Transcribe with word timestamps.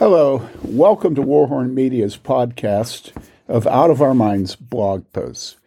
Hello, 0.00 0.48
welcome 0.62 1.14
to 1.14 1.20
Warhorn 1.20 1.74
Media's 1.74 2.16
podcast 2.16 3.12
of 3.46 3.66
Out 3.66 3.90
of 3.90 4.00
Our 4.00 4.14
Minds 4.14 4.56
blog 4.56 5.04
posts. 5.12 5.58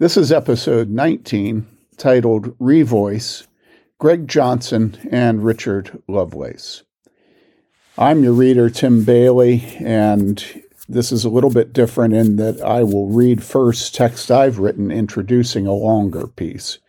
This 0.00 0.16
is 0.16 0.32
episode 0.32 0.90
19 0.90 1.68
titled 1.96 2.58
Revoice 2.58 3.46
Greg 3.96 4.26
Johnson 4.26 4.98
and 5.12 5.44
Richard 5.44 6.02
Lovelace. 6.08 6.82
I'm 7.96 8.24
your 8.24 8.32
reader, 8.32 8.70
Tim 8.70 9.04
Bayly, 9.04 9.62
and 9.78 10.44
this 10.88 11.12
is 11.12 11.24
a 11.24 11.30
little 11.30 11.50
bit 11.50 11.72
different 11.72 12.12
in 12.12 12.38
that 12.38 12.60
I 12.60 12.82
will 12.82 13.06
read 13.06 13.40
first 13.40 13.94
text 13.94 14.32
I've 14.32 14.58
written 14.58 14.90
introducing 14.90 15.68
a 15.68 15.72
longer 15.72 16.26
piece. 16.26 16.80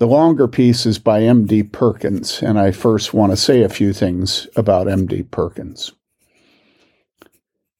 The 0.00 0.06
longer 0.06 0.48
piece 0.48 0.86
is 0.86 0.98
by 0.98 1.24
M.D. 1.24 1.64
Perkins, 1.64 2.42
and 2.42 2.58
I 2.58 2.70
first 2.70 3.12
want 3.12 3.32
to 3.32 3.36
say 3.36 3.60
a 3.60 3.68
few 3.68 3.92
things 3.92 4.48
about 4.56 4.88
M.D. 4.88 5.24
Perkins. 5.24 5.92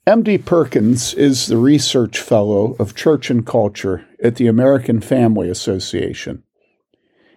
M.D. 0.06 0.36
Perkins 0.36 1.14
is 1.14 1.46
the 1.46 1.56
research 1.56 2.20
fellow 2.20 2.76
of 2.78 2.94
church 2.94 3.30
and 3.30 3.46
culture 3.46 4.04
at 4.22 4.36
the 4.36 4.48
American 4.48 5.00
Family 5.00 5.48
Association. 5.48 6.42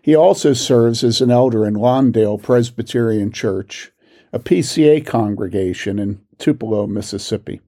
He 0.01 0.15
also 0.15 0.51
serves 0.51 1.01
as 1.01 1.21
an 1.21 1.31
elder 1.31 1.65
in 1.65 1.75
Lawndale 1.75 2.43
Presbyterian 2.43 3.31
Church, 3.31 3.89
a 4.33 4.39
PCA 4.39 5.05
congregation 5.05 5.97
in 5.97 6.19
Tupelo, 6.39 6.87
Mississippi. 6.87 7.61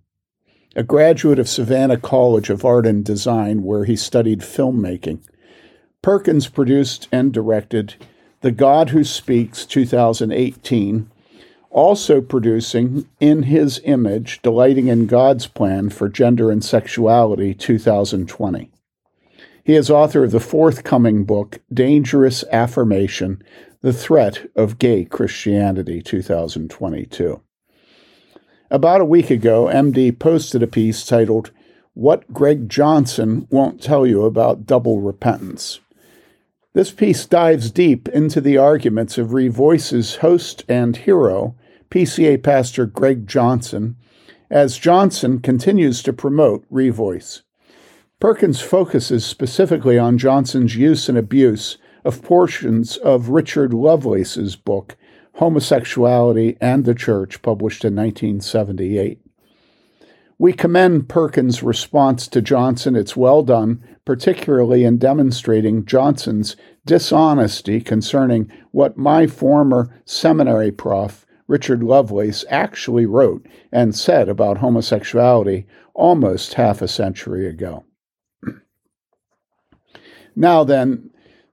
A 0.76 0.84
graduate 0.84 1.40
of 1.40 1.48
Savannah 1.48 1.98
College 1.98 2.50
of 2.50 2.66
Art 2.66 2.86
and 2.86 3.06
Design, 3.06 3.64
where 3.64 3.86
he 3.86 3.96
studied 3.96 4.42
filmmaking 4.42 5.22
Perkins 6.06 6.48
produced 6.48 7.08
and 7.12 7.34
directed 7.34 7.96
The 8.42 8.52
God 8.52 8.92
Who 8.92 9.04
Speaks 9.04 9.66
2018, 9.66 11.10
also 11.72 12.22
producing 12.22 13.08
In 13.20 13.42
His 13.42 13.82
Image, 13.84 14.40
Delighting 14.44 14.88
in 14.88 15.08
God's 15.08 15.48
Plan 15.48 15.90
for 15.90 16.08
Gender 16.08 16.52
and 16.52 16.64
Sexuality 16.64 17.56
2020. 17.56 18.70
He 19.64 19.74
is 19.74 19.90
author 19.90 20.24
of 20.24 20.30
the 20.30 20.40
forthcoming 20.40 21.24
book, 21.24 21.58
Dangerous 21.74 22.44
Affirmation 22.52 23.42
The 23.82 23.92
Threat 23.92 24.48
of 24.56 24.78
Gay 24.78 25.06
Christianity 25.06 26.04
2022. 26.04 27.42
About 28.70 29.02
a 29.02 29.06
week 29.06 29.32
ago, 29.32 29.66
MD 29.74 30.20
posted 30.20 30.62
a 30.62 30.68
piece 30.68 31.04
titled, 31.04 31.50
What 31.96 32.32
Greg 32.32 32.70
Johnson 32.70 33.48
Won't 33.50 33.82
Tell 33.82 34.06
You 34.06 34.22
About 34.26 34.68
Double 34.68 35.02
Repentance. 35.02 35.80
This 36.76 36.92
piece 36.92 37.26
dives 37.26 37.72
deep 37.72 38.10
into 38.10 38.42
the 38.42 38.58
arguments 38.58 39.18
of 39.18 39.30
Revoice's 39.30 40.18
host 40.18 40.66
and 40.68 40.98
hero, 40.98 41.56
PCA 41.90 42.44
pastor 42.44 42.86
Greg 42.86 43.28
Johnson, 43.28 43.96
as 44.50 44.78
Johnson 44.78 45.40
continues 45.40 46.04
to 46.04 46.12
promote 46.12 46.70
Revoice. 46.70 47.44
Perkins 48.20 48.60
focuses 48.60 49.26
specifically 49.26 49.98
on 49.98 50.18
Johnson's 50.18 50.76
use 50.76 51.08
and 51.08 51.18
abuse 51.18 51.78
of 52.04 52.22
portions 52.22 52.98
of 52.98 53.30
Richard 53.30 53.74
Lovelace's 53.74 54.58
book, 54.58 54.98
Homosexuality 55.36 56.58
and 56.60 56.84
the 56.84 56.94
Church, 56.94 57.42
published 57.42 57.86
in 57.86 57.96
1978. 57.96 59.22
We 60.38 60.52
commend 60.52 61.08
Perkins' 61.08 61.64
response 61.64 62.28
to 62.28 62.42
Johnson. 62.42 62.98
It's 62.98 63.16
well 63.16 63.44
done, 63.44 63.82
particularly 64.06 64.84
in 64.84 64.98
demonstrating 64.98 65.86
Johnson's 65.86 66.56
dishonesty 66.86 67.82
concerning 67.82 68.52
what 68.72 68.98
my 68.98 69.26
former 69.26 70.02
seminary 70.06 70.72
prof, 70.72 71.26
Richard 71.48 71.84
Lovelace, 71.84 72.46
actually 72.50 73.06
wrote 73.06 73.46
and 73.72 73.96
said 73.96 74.30
about 74.30 74.60
homosexuality 74.60 75.66
almost 75.94 76.54
half 76.54 76.82
a 76.82 76.88
century 76.88 77.48
ago. 77.48 77.84
now, 80.36 80.64
then, 80.64 81.10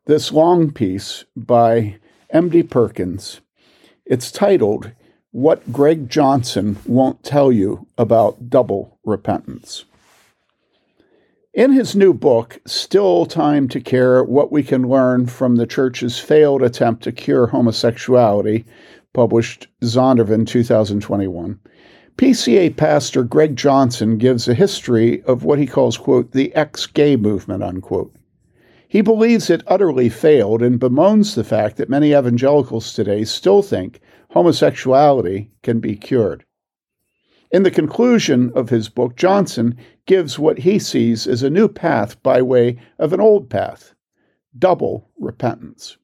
this 0.06 0.32
long 0.32 0.70
piece 0.70 1.24
by 1.36 1.98
M.D. 2.30 2.64
Perkins. 2.64 3.40
It's 4.04 4.32
titled 4.32 4.92
what 5.30 5.72
Greg 5.72 6.10
Johnson 6.10 6.78
won't 6.86 7.22
tell 7.22 7.50
you 7.50 7.86
about 7.96 8.50
double 8.50 8.98
repentance. 9.04 9.84
In 11.54 11.72
his 11.72 11.94
new 11.94 12.14
book, 12.14 12.62
Still 12.64 13.26
Time 13.26 13.68
to 13.68 13.78
Care 13.78 14.24
What 14.24 14.50
We 14.50 14.62
Can 14.62 14.88
Learn 14.88 15.26
from 15.26 15.56
the 15.56 15.66
Church's 15.66 16.18
Failed 16.18 16.62
Attempt 16.62 17.02
to 17.02 17.12
Cure 17.12 17.48
Homosexuality, 17.48 18.64
published 19.12 19.68
Zondervan 19.82 20.46
2021, 20.46 21.60
PCA 22.16 22.74
pastor 22.74 23.22
Greg 23.22 23.54
Johnson 23.54 24.16
gives 24.16 24.48
a 24.48 24.54
history 24.54 25.22
of 25.24 25.44
what 25.44 25.58
he 25.58 25.66
calls, 25.66 25.98
quote, 25.98 26.32
the 26.32 26.54
ex 26.54 26.86
gay 26.86 27.16
movement, 27.16 27.62
unquote. 27.62 28.14
He 28.88 29.02
believes 29.02 29.50
it 29.50 29.62
utterly 29.66 30.08
failed 30.08 30.62
and 30.62 30.80
bemoans 30.80 31.34
the 31.34 31.44
fact 31.44 31.76
that 31.76 31.90
many 31.90 32.14
evangelicals 32.14 32.94
today 32.94 33.24
still 33.24 33.60
think 33.60 34.00
homosexuality 34.30 35.50
can 35.62 35.80
be 35.80 35.96
cured. 35.96 36.46
In 37.52 37.64
the 37.64 37.70
conclusion 37.70 38.50
of 38.54 38.70
his 38.70 38.88
book, 38.88 39.14
Johnson 39.14 39.76
gives 40.06 40.38
what 40.38 40.60
he 40.60 40.78
sees 40.78 41.26
as 41.26 41.42
a 41.42 41.50
new 41.50 41.68
path 41.68 42.20
by 42.22 42.40
way 42.40 42.78
of 42.98 43.12
an 43.12 43.20
old 43.20 43.50
path 43.50 43.94
double 44.58 45.10
repentance. 45.18 45.98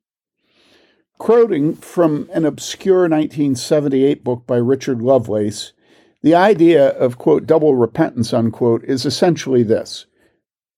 Quoting 1.17 1.75
from 1.75 2.29
an 2.35 2.45
obscure 2.45 3.09
1978 3.09 4.23
book 4.23 4.47
by 4.47 4.57
Richard 4.57 5.01
Lovelace, 5.01 5.73
the 6.23 6.35
idea 6.35 6.91
of, 6.91 7.17
quote, 7.17 7.47
double 7.47 7.75
repentance, 7.75 8.35
unquote, 8.35 8.85
is 8.85 9.07
essentially 9.07 9.63
this 9.63 10.05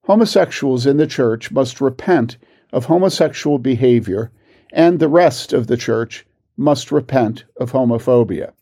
homosexuals 0.05 0.87
in 0.87 0.99
the 0.99 1.07
church 1.07 1.51
must 1.51 1.81
repent 1.81 2.37
of 2.73 2.85
homosexual 2.85 3.59
behavior, 3.59 4.31
and 4.73 4.99
the 4.99 5.09
rest 5.09 5.53
of 5.53 5.67
the 5.67 5.77
church 5.77 6.27
must 6.57 6.93
repent 6.93 7.45
of 7.57 7.73
homophobia. 7.73 8.53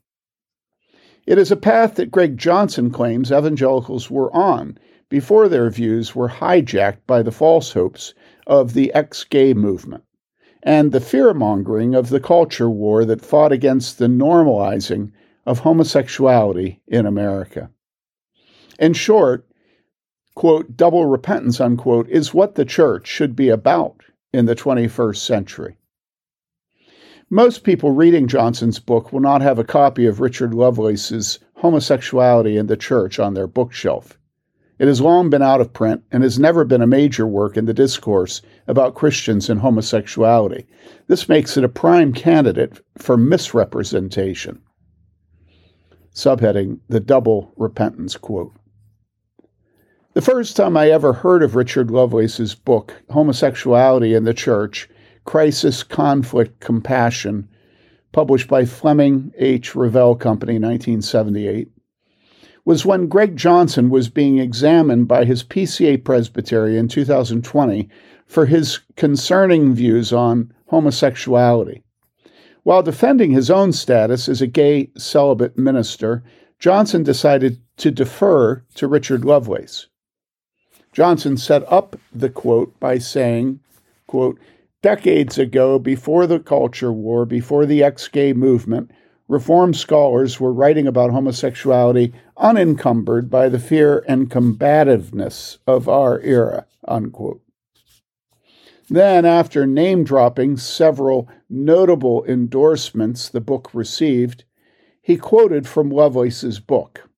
It 1.28 1.36
is 1.36 1.52
a 1.52 1.56
path 1.56 1.96
that 1.96 2.10
Greg 2.10 2.38
Johnson 2.38 2.90
claims 2.90 3.30
evangelicals 3.30 4.10
were 4.10 4.34
on 4.34 4.78
before 5.10 5.46
their 5.46 5.68
views 5.68 6.16
were 6.16 6.30
hijacked 6.30 7.00
by 7.06 7.20
the 7.20 7.30
false 7.30 7.74
hopes 7.74 8.14
of 8.46 8.72
the 8.72 8.90
ex 8.94 9.24
gay 9.24 9.52
movement 9.52 10.04
and 10.62 10.90
the 10.90 11.00
fear 11.00 11.34
mongering 11.34 11.94
of 11.94 12.08
the 12.08 12.18
culture 12.18 12.70
war 12.70 13.04
that 13.04 13.20
fought 13.20 13.52
against 13.52 13.98
the 13.98 14.06
normalizing 14.06 15.12
of 15.44 15.58
homosexuality 15.58 16.80
in 16.86 17.04
America. 17.04 17.68
In 18.78 18.94
short, 18.94 19.46
quote, 20.34 20.78
double 20.78 21.04
repentance, 21.04 21.60
unquote, 21.60 22.08
is 22.08 22.32
what 22.32 22.54
the 22.54 22.64
church 22.64 23.06
should 23.06 23.36
be 23.36 23.50
about 23.50 24.00
in 24.32 24.46
the 24.46 24.56
21st 24.56 25.18
century. 25.18 25.76
Most 27.30 27.62
people 27.62 27.90
reading 27.90 28.26
Johnson's 28.26 28.78
book 28.78 29.12
will 29.12 29.20
not 29.20 29.42
have 29.42 29.58
a 29.58 29.64
copy 29.64 30.06
of 30.06 30.18
Richard 30.18 30.54
Lovelace's 30.54 31.38
Homosexuality 31.56 32.56
in 32.56 32.68
the 32.68 32.76
Church 32.76 33.18
on 33.18 33.34
their 33.34 33.46
bookshelf. 33.46 34.18
It 34.78 34.88
has 34.88 35.02
long 35.02 35.28
been 35.28 35.42
out 35.42 35.60
of 35.60 35.74
print 35.74 36.04
and 36.10 36.22
has 36.22 36.38
never 36.38 36.64
been 36.64 36.80
a 36.80 36.86
major 36.86 37.26
work 37.26 37.58
in 37.58 37.66
the 37.66 37.74
discourse 37.74 38.40
about 38.66 38.94
Christians 38.94 39.50
and 39.50 39.60
homosexuality. 39.60 40.66
This 41.08 41.28
makes 41.28 41.58
it 41.58 41.64
a 41.64 41.68
prime 41.68 42.14
candidate 42.14 42.80
for 42.96 43.18
misrepresentation. 43.18 44.62
Subheading 46.14 46.78
The 46.88 47.00
Double 47.00 47.52
Repentance 47.58 48.16
Quote. 48.16 48.54
The 50.14 50.22
first 50.22 50.56
time 50.56 50.78
I 50.78 50.90
ever 50.90 51.12
heard 51.12 51.42
of 51.42 51.56
Richard 51.56 51.90
Lovelace's 51.90 52.54
book, 52.54 52.94
Homosexuality 53.10 54.14
in 54.14 54.24
the 54.24 54.32
Church, 54.32 54.88
Crisis, 55.28 55.82
Conflict, 55.82 56.58
Compassion, 56.58 57.46
published 58.12 58.48
by 58.48 58.64
Fleming 58.64 59.30
H. 59.36 59.74
Revell 59.74 60.14
Company, 60.14 60.54
1978, 60.54 61.68
was 62.64 62.86
when 62.86 63.08
Greg 63.08 63.36
Johnson 63.36 63.90
was 63.90 64.08
being 64.08 64.38
examined 64.38 65.06
by 65.06 65.26
his 65.26 65.44
PCA 65.44 66.02
presbytery 66.02 66.78
in 66.78 66.88
2020 66.88 67.90
for 68.24 68.46
his 68.46 68.80
concerning 68.96 69.74
views 69.74 70.14
on 70.14 70.50
homosexuality. 70.68 71.82
While 72.62 72.82
defending 72.82 73.32
his 73.32 73.50
own 73.50 73.74
status 73.74 74.30
as 74.30 74.40
a 74.40 74.46
gay 74.46 74.88
celibate 74.96 75.58
minister, 75.58 76.24
Johnson 76.58 77.02
decided 77.02 77.60
to 77.76 77.90
defer 77.90 78.64
to 78.76 78.88
Richard 78.88 79.26
Lovelace. 79.26 79.88
Johnson 80.94 81.36
set 81.36 81.70
up 81.70 81.96
the 82.14 82.30
quote 82.30 82.80
by 82.80 82.96
saying, 82.96 83.60
quote, 84.06 84.38
Decades 84.82 85.38
ago, 85.38 85.78
before 85.78 86.26
the 86.26 86.38
culture 86.38 86.92
war, 86.92 87.24
before 87.24 87.66
the 87.66 87.82
ex 87.82 88.06
gay 88.08 88.32
movement, 88.32 88.90
Reform 89.28 89.74
scholars 89.74 90.40
were 90.40 90.52
writing 90.52 90.86
about 90.86 91.10
homosexuality 91.10 92.14
unencumbered 92.38 93.28
by 93.28 93.50
the 93.50 93.58
fear 93.58 94.02
and 94.08 94.30
combativeness 94.30 95.58
of 95.66 95.86
our 95.86 96.18
era. 96.20 96.66
Unquote. 96.86 97.42
Then, 98.88 99.26
after 99.26 99.66
name 99.66 100.02
dropping 100.02 100.56
several 100.56 101.28
notable 101.50 102.24
endorsements 102.24 103.28
the 103.28 103.42
book 103.42 103.74
received, 103.74 104.44
he 105.02 105.18
quoted 105.18 105.68
from 105.68 105.90
Lovelace's 105.90 106.58
book. 106.58 107.10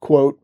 Quote, 0.00 0.40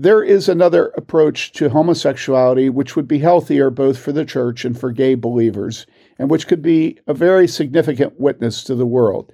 there 0.00 0.22
is 0.22 0.48
another 0.48 0.92
approach 0.96 1.50
to 1.50 1.70
homosexuality 1.70 2.70
which 2.70 2.94
would 2.94 3.08
be 3.08 3.18
healthier 3.18 3.68
both 3.68 3.98
for 3.98 4.12
the 4.12 4.24
church 4.24 4.64
and 4.64 4.78
for 4.78 4.92
gay 4.92 5.16
believers, 5.16 5.86
and 6.20 6.30
which 6.30 6.46
could 6.46 6.62
be 6.62 6.96
a 7.08 7.12
very 7.12 7.48
significant 7.48 8.20
witness 8.20 8.62
to 8.62 8.76
the 8.76 8.86
world. 8.86 9.32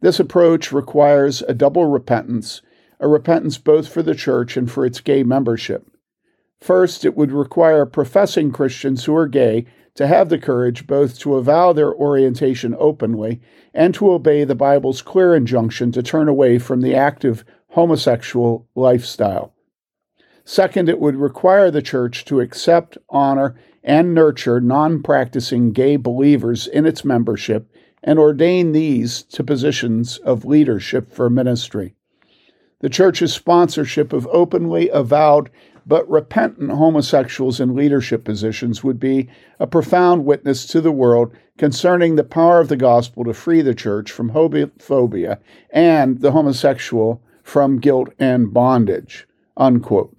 This 0.00 0.18
approach 0.18 0.72
requires 0.72 1.42
a 1.42 1.52
double 1.52 1.84
repentance, 1.84 2.62
a 2.98 3.06
repentance 3.06 3.58
both 3.58 3.86
for 3.86 4.02
the 4.02 4.14
church 4.14 4.56
and 4.56 4.70
for 4.70 4.86
its 4.86 5.00
gay 5.00 5.24
membership. 5.24 5.86
First, 6.58 7.04
it 7.04 7.14
would 7.14 7.30
require 7.30 7.84
professing 7.84 8.50
Christians 8.50 9.04
who 9.04 9.14
are 9.14 9.28
gay 9.28 9.66
to 9.96 10.06
have 10.06 10.30
the 10.30 10.38
courage 10.38 10.86
both 10.86 11.18
to 11.18 11.34
avow 11.34 11.74
their 11.74 11.92
orientation 11.92 12.74
openly 12.78 13.42
and 13.74 13.92
to 13.92 14.10
obey 14.10 14.44
the 14.44 14.54
Bible's 14.54 15.02
clear 15.02 15.34
injunction 15.34 15.92
to 15.92 16.02
turn 16.02 16.28
away 16.28 16.58
from 16.58 16.80
the 16.80 16.94
active 16.94 17.44
homosexual 17.72 18.66
lifestyle. 18.74 19.52
Second, 20.50 20.88
it 20.88 20.98
would 20.98 21.16
require 21.16 21.70
the 21.70 21.82
church 21.82 22.24
to 22.24 22.40
accept, 22.40 22.96
honor, 23.10 23.54
and 23.84 24.14
nurture 24.14 24.62
non 24.62 25.02
practicing 25.02 25.72
gay 25.72 25.96
believers 25.96 26.66
in 26.66 26.86
its 26.86 27.04
membership 27.04 27.70
and 28.02 28.18
ordain 28.18 28.72
these 28.72 29.24
to 29.24 29.44
positions 29.44 30.16
of 30.16 30.46
leadership 30.46 31.12
for 31.12 31.28
ministry. 31.28 31.96
The 32.80 32.88
church's 32.88 33.34
sponsorship 33.34 34.14
of 34.14 34.26
openly 34.28 34.88
avowed 34.88 35.50
but 35.84 36.08
repentant 36.08 36.70
homosexuals 36.70 37.60
in 37.60 37.76
leadership 37.76 38.24
positions 38.24 38.82
would 38.82 38.98
be 38.98 39.28
a 39.60 39.66
profound 39.66 40.24
witness 40.24 40.64
to 40.68 40.80
the 40.80 40.90
world 40.90 41.30
concerning 41.58 42.16
the 42.16 42.24
power 42.24 42.58
of 42.58 42.68
the 42.68 42.76
gospel 42.76 43.22
to 43.24 43.34
free 43.34 43.60
the 43.60 43.74
church 43.74 44.10
from 44.10 44.30
homophobia 44.30 45.40
and 45.68 46.22
the 46.22 46.32
homosexual 46.32 47.20
from 47.42 47.78
guilt 47.78 48.08
and 48.18 48.54
bondage. 48.54 49.26
Unquote. 49.54 50.17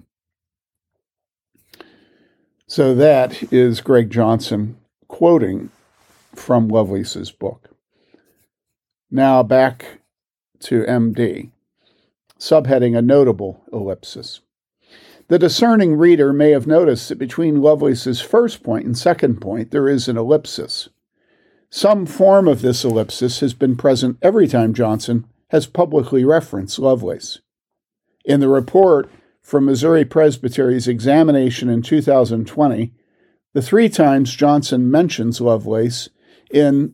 So 2.70 2.94
that 2.94 3.52
is 3.52 3.82
Greg 3.82 4.12
Johnson 4.12 4.78
quoting 5.08 5.72
from 6.36 6.68
Lovelace's 6.68 7.32
book. 7.32 7.72
Now 9.10 9.42
back 9.42 10.02
to 10.60 10.84
MD, 10.84 11.50
subheading 12.40 12.96
a 12.96 13.02
notable 13.02 13.64
ellipsis. 13.74 14.42
The 15.30 15.40
discerning 15.40 15.96
reader 15.96 16.32
may 16.32 16.52
have 16.52 16.68
noticed 16.68 17.10
that 17.10 17.18
between 17.18 17.60
Lovelace's 17.60 18.22
first 18.22 18.62
point 18.62 18.86
and 18.86 18.96
second 18.96 19.42
point 19.42 19.72
there 19.72 19.90
is 19.90 20.08
an 20.08 20.16
ellipsis. 20.16 20.90
Some 21.72 22.06
form 22.06 22.48
of 22.48 22.62
this 22.62 22.84
ellipsis 22.84 23.40
has 23.40 23.56
been 23.56 23.78
present 23.78 24.20
every 24.22 24.48
time 24.48 24.76
Johnson 24.76 25.26
has 25.50 25.66
publicly 25.66 26.24
referenced 26.24 26.78
Lovelace. 26.78 27.40
In 28.26 28.42
the 28.42 28.48
report 28.48 29.10
from 29.50 29.66
Missouri 29.66 30.06
Presbytery's 30.06 30.88
examination 30.88 31.70
in 31.70 31.82
2020, 31.82 32.94
the 33.54 33.62
three 33.64 33.90
times 33.90 34.36
Johnson 34.36 34.92
mentions 34.92 35.42
Lovelace 35.42 36.08
in 36.52 36.94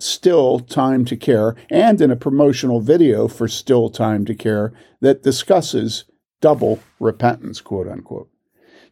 Still 0.00 0.58
Time 0.58 1.04
to 1.04 1.16
Care 1.16 1.54
and 1.70 2.00
in 2.00 2.10
a 2.10 2.16
promotional 2.16 2.80
video 2.80 3.28
for 3.28 3.46
Still 3.46 3.88
Time 3.88 4.24
to 4.24 4.34
Care 4.34 4.72
that 5.00 5.22
discusses 5.22 6.04
double 6.40 6.80
repentance, 6.98 7.60
quote 7.60 7.86
unquote. 7.86 8.28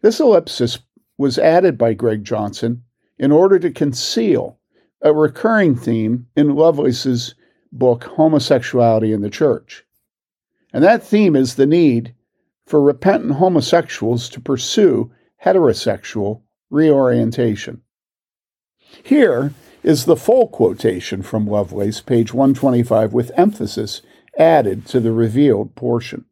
This 0.03 0.21
ellipsis 0.21 0.79
was 1.19 1.37
added 1.37 1.77
by 1.77 1.95
Greg 1.95 2.23
Johnson 2.23 2.85
in 3.19 3.33
order 3.33 3.59
to 3.59 3.73
conceal 3.73 4.57
a 5.03 5.13
recurring 5.13 5.75
theme 5.75 6.29
in 6.37 6.55
Lovelace's 6.55 7.35
book, 7.73 8.05
Homosexuality 8.05 9.13
in 9.13 9.21
the 9.21 9.31
Church. 9.31 9.85
And 10.73 10.85
that 10.85 11.03
theme 11.03 11.35
is 11.35 11.57
the 11.57 11.67
need 11.67 12.15
for 12.71 12.81
repentant 12.81 13.33
homosexuals 13.33 14.29
to 14.29 14.41
pursue 14.41 15.11
heterosexual 15.45 16.43
reorientation. 16.71 17.83
Here 19.03 19.53
is 19.83 20.05
the 20.05 20.15
full 20.15 20.47
quotation 20.47 21.23
from 21.23 21.49
Lovelace, 21.49 22.01
page 22.01 22.33
125, 22.33 23.13
with 23.13 23.33
emphasis 23.37 24.03
added 24.39 24.87
to 24.87 25.01
the 25.01 25.11
revealed 25.11 25.75
portion. 25.75 26.27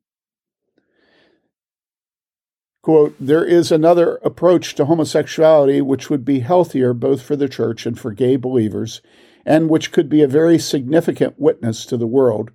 Quote, 2.84 3.16
there 3.18 3.44
is 3.44 3.72
another 3.72 4.20
approach 4.22 4.76
to 4.76 4.84
homosexuality 4.84 5.80
which 5.80 6.08
would 6.08 6.24
be 6.24 6.38
healthier 6.38 6.94
both 6.94 7.20
for 7.20 7.34
the 7.34 7.48
church 7.48 7.84
and 7.84 7.98
for 7.98 8.12
gay 8.12 8.36
believers, 8.36 9.02
and 9.44 9.68
which 9.68 9.90
could 9.90 10.08
be 10.08 10.22
a 10.22 10.28
very 10.28 10.56
significant 10.56 11.34
witness 11.36 11.84
to 11.86 11.96
the 11.96 12.06
world. 12.06 12.52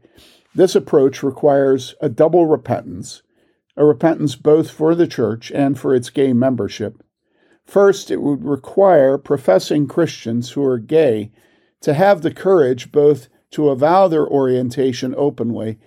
This 0.56 0.74
approach 0.74 1.22
requires 1.22 1.96
a 2.00 2.08
double 2.08 2.46
repentance, 2.46 3.24
a 3.76 3.86
repentance 3.86 4.36
both 4.36 4.70
for 4.70 4.96
the 4.96 5.08
church 5.08 5.52
and 5.52 5.80
for 5.80 5.96
its 5.96 6.10
gay 6.10 6.34
membership. 6.34 7.04
First, 7.66 8.12
it 8.12 8.22
would 8.22 8.44
require 8.44 9.18
professing 9.18 9.88
Christians 9.88 10.52
who 10.52 10.64
are 10.64 10.78
gay 10.78 11.32
to 11.82 11.94
have 11.94 12.22
the 12.22 12.34
courage 12.34 12.92
both 12.92 13.30
to 13.52 13.70
avow 13.70 14.08
their 14.08 14.28
orientation 14.28 15.14
openly 15.18 15.80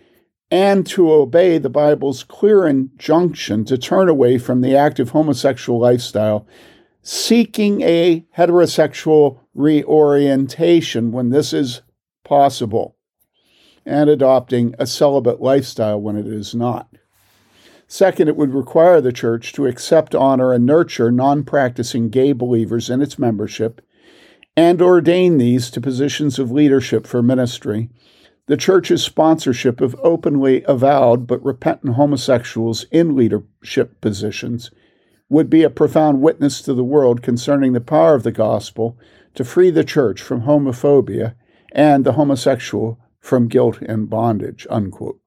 and 0.50 0.86
to 0.86 1.12
obey 1.12 1.58
the 1.58 1.70
Bible's 1.70 2.22
clear 2.22 2.66
injunction 2.66 3.64
to 3.64 3.76
turn 3.76 4.08
away 4.08 4.38
from 4.38 4.60
the 4.60 4.76
active 4.76 5.10
homosexual 5.10 5.80
lifestyle, 5.80 6.46
seeking 7.02 7.80
a 7.82 8.24
heterosexual 8.36 9.40
reorientation 9.54 11.10
when 11.10 11.30
this 11.30 11.52
is 11.52 11.82
possible, 12.24 12.96
and 13.84 14.08
adopting 14.08 14.74
a 14.78 14.86
celibate 14.86 15.40
lifestyle 15.40 16.00
when 16.00 16.16
it 16.16 16.26
is 16.26 16.54
not. 16.54 16.88
Second, 17.88 18.28
it 18.28 18.36
would 18.36 18.54
require 18.54 19.00
the 19.00 19.12
church 19.12 19.52
to 19.52 19.66
accept, 19.66 20.14
honor, 20.14 20.52
and 20.52 20.66
nurture 20.66 21.10
non 21.10 21.44
practicing 21.44 22.08
gay 22.08 22.32
believers 22.32 22.90
in 22.90 23.00
its 23.00 23.18
membership 23.18 23.80
and 24.56 24.80
ordain 24.80 25.38
these 25.38 25.70
to 25.70 25.80
positions 25.80 26.38
of 26.38 26.50
leadership 26.50 27.06
for 27.06 27.22
ministry 27.22 27.90
the 28.46 28.56
church's 28.56 29.02
sponsorship 29.02 29.80
of 29.80 29.96
openly 30.02 30.62
avowed 30.66 31.26
but 31.26 31.44
repentant 31.44 31.94
homosexuals 31.94 32.84
in 32.90 33.16
leadership 33.16 34.00
positions 34.00 34.70
would 35.28 35.50
be 35.50 35.64
a 35.64 35.70
profound 35.70 36.22
witness 36.22 36.62
to 36.62 36.72
the 36.72 36.84
world 36.84 37.22
concerning 37.22 37.72
the 37.72 37.80
power 37.80 38.14
of 38.14 38.22
the 38.22 38.32
gospel 38.32 38.96
to 39.34 39.44
free 39.44 39.70
the 39.70 39.84
church 39.84 40.22
from 40.22 40.42
homophobia 40.42 41.34
and 41.72 42.04
the 42.04 42.12
homosexual 42.12 42.98
from 43.18 43.48
guilt 43.48 43.82
and 43.82 44.08
bondage. 44.08 44.66
Unquote. 44.70 45.18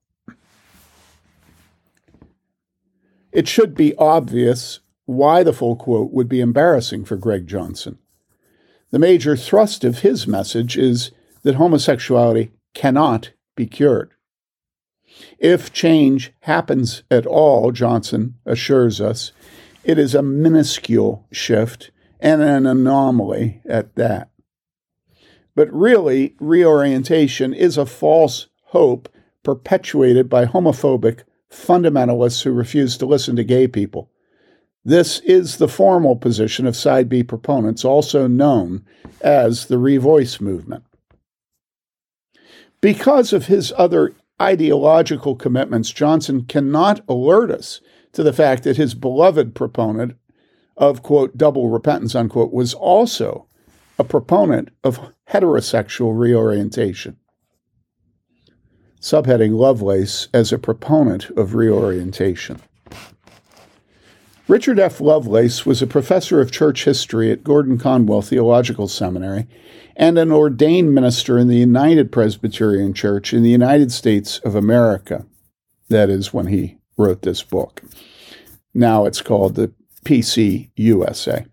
It 3.32 3.48
should 3.48 3.76
be 3.76 3.96
obvious 3.96 4.80
why 5.06 5.44
the 5.44 5.54
full 5.54 5.76
quote 5.76 6.12
would 6.12 6.30
be 6.30 6.42
embarrassing 6.42 7.06
for 7.06 7.16
Greg 7.18 7.48
Johnson. 7.48 7.98
The 8.92 9.00
major 9.00 9.36
thrust 9.36 9.84
of 9.84 10.00
his 10.00 10.28
message 10.28 10.78
is 10.78 11.12
that 11.44 11.56
homosexuality 11.56 12.52
cannot 12.74 13.32
be 13.56 13.66
cured. 13.66 14.12
If 15.38 15.74
change 15.74 16.32
happens 16.42 17.04
at 17.10 17.26
all, 17.26 17.72
Johnson 17.72 18.36
assures 18.46 19.02
us, 19.02 19.32
it 19.84 19.98
is 19.98 20.16
a 20.16 20.22
minuscule 20.22 21.28
shift 21.32 21.92
and 22.20 22.42
an 22.42 22.66
anomaly 22.66 23.62
at 23.68 23.96
that. 23.96 24.30
But 25.56 25.72
really, 25.74 26.36
reorientation 26.40 27.54
is 27.54 27.78
a 27.78 27.86
false 27.86 28.48
hope 28.66 29.10
perpetuated 29.44 30.30
by 30.30 30.46
homophobic 30.46 31.24
fundamentalists 31.52 32.44
who 32.44 32.52
refuse 32.52 32.98
to 32.98 33.06
listen 33.06 33.36
to 33.36 33.44
gay 33.44 33.68
people. 33.68 34.10
This 34.86 35.20
is 35.20 35.58
the 35.58 35.68
formal 35.68 36.16
position 36.16 36.66
of 36.66 36.76
Side 36.76 37.10
B 37.10 37.24
proponents, 37.24 37.84
also 37.84 38.28
known 38.28 38.86
as 39.22 39.66
the 39.66 39.76
Revoice 39.76 40.40
movement. 40.40 40.84
Because 42.82 43.34
of 43.34 43.48
his 43.48 43.74
other 43.78 44.14
ideological 44.42 45.36
commitments, 45.36 45.92
Johnson 45.92 46.46
cannot 46.46 47.02
alert 47.10 47.52
us 47.52 47.82
to 48.14 48.24
the 48.24 48.34
fact 48.34 48.64
that 48.64 48.78
his 48.78 48.96
beloved 48.96 49.54
proponent 49.54 50.16
of, 50.78 51.04
quote, 51.04 51.38
double 51.38 51.70
repentance, 51.70 52.16
unquote, 52.16 52.54
was 52.54 52.74
also 52.74 53.48
a 54.00 54.04
proponent 54.06 54.70
of 54.84 55.12
heterosexual 55.30 56.18
reorientation. 56.18 57.18
Subheading 59.02 59.58
Lovelace 59.58 60.28
as 60.34 60.52
a 60.52 60.58
proponent 60.58 61.30
of 61.32 61.56
reorientation. 61.56 62.60
Richard 64.48 64.80
F. 64.80 65.00
Lovelace 65.00 65.66
was 65.66 65.82
a 65.82 65.88
professor 65.88 66.42
of 66.42 66.52
church 66.52 66.84
history 66.86 67.32
at 67.32 67.44
Gordon 67.44 67.78
Conwell 67.78 68.24
Theological 68.24 68.88
Seminary 68.88 69.48
and 69.96 70.18
an 70.18 70.32
ordained 70.32 70.94
minister 70.94 71.38
in 71.38 71.48
the 71.48 71.58
United 71.58 72.12
Presbyterian 72.12 72.94
Church 72.94 73.32
in 73.32 73.44
the 73.44 73.52
United 73.52 73.92
States 73.92 74.40
of 74.40 74.56
America. 74.56 75.26
That 75.90 76.10
is 76.10 76.34
when 76.34 76.48
he 76.48 76.78
wrote 76.98 77.22
this 77.22 77.44
book. 77.44 77.84
Now 78.74 79.06
it's 79.06 79.22
called 79.22 79.56
the 79.56 79.72
PC 80.04 80.72
USA. 80.76 81.46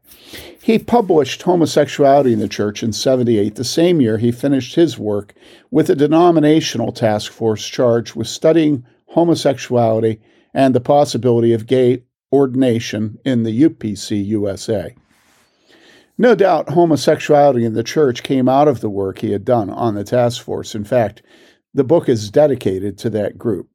He 0.60 0.78
published 0.78 1.42
Homosexuality 1.42 2.32
in 2.32 2.40
the 2.40 2.48
Church 2.48 2.82
in 2.82 2.92
78, 2.92 3.54
the 3.54 3.64
same 3.64 4.00
year 4.00 4.18
he 4.18 4.32
finished 4.32 4.74
his 4.74 4.98
work 4.98 5.32
with 5.70 5.88
a 5.88 5.94
denominational 5.94 6.90
task 6.90 7.30
force 7.30 7.66
charged 7.66 8.16
with 8.16 8.26
studying 8.26 8.84
homosexuality 9.06 10.20
and 10.52 10.74
the 10.74 10.80
possibility 10.80 11.52
of 11.52 11.66
gay 11.66 12.02
ordination 12.32 13.18
in 13.24 13.44
the 13.44 13.62
UPC 13.62 14.26
USA. 14.26 14.94
No 16.18 16.34
doubt 16.34 16.70
homosexuality 16.70 17.64
in 17.64 17.74
the 17.74 17.82
church 17.82 18.22
came 18.22 18.48
out 18.48 18.68
of 18.68 18.80
the 18.80 18.90
work 18.90 19.18
he 19.18 19.32
had 19.32 19.44
done 19.44 19.70
on 19.70 19.94
the 19.94 20.04
task 20.04 20.42
force. 20.42 20.74
In 20.74 20.84
fact, 20.84 21.22
the 21.74 21.84
book 21.84 22.08
is 22.08 22.30
dedicated 22.30 22.96
to 22.98 23.10
that 23.10 23.36
group. 23.36 23.68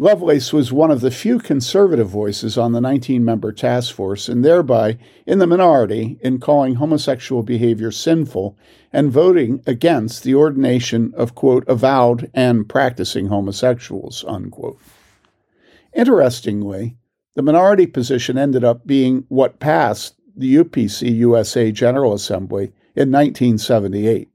Lovelace 0.00 0.50
was 0.50 0.72
one 0.72 0.90
of 0.90 1.02
the 1.02 1.10
few 1.10 1.38
conservative 1.38 2.08
voices 2.08 2.56
on 2.56 2.72
the 2.72 2.80
19 2.80 3.22
member 3.22 3.52
task 3.52 3.94
force 3.94 4.30
and 4.30 4.42
thereby 4.42 4.96
in 5.26 5.40
the 5.40 5.46
minority 5.46 6.18
in 6.22 6.40
calling 6.40 6.76
homosexual 6.76 7.42
behavior 7.42 7.90
sinful 7.90 8.56
and 8.94 9.12
voting 9.12 9.62
against 9.66 10.22
the 10.22 10.34
ordination 10.34 11.12
of, 11.14 11.34
quote, 11.34 11.68
avowed 11.68 12.30
and 12.32 12.66
practicing 12.66 13.26
homosexuals, 13.26 14.24
unquote. 14.26 14.78
Interestingly, 15.92 16.96
the 17.34 17.42
minority 17.42 17.86
position 17.86 18.38
ended 18.38 18.64
up 18.64 18.86
being 18.86 19.26
what 19.28 19.60
passed 19.60 20.14
the 20.34 20.56
UPC 20.56 21.14
USA 21.16 21.70
General 21.70 22.14
Assembly 22.14 22.72
in 22.96 23.12
1978, 23.12 24.30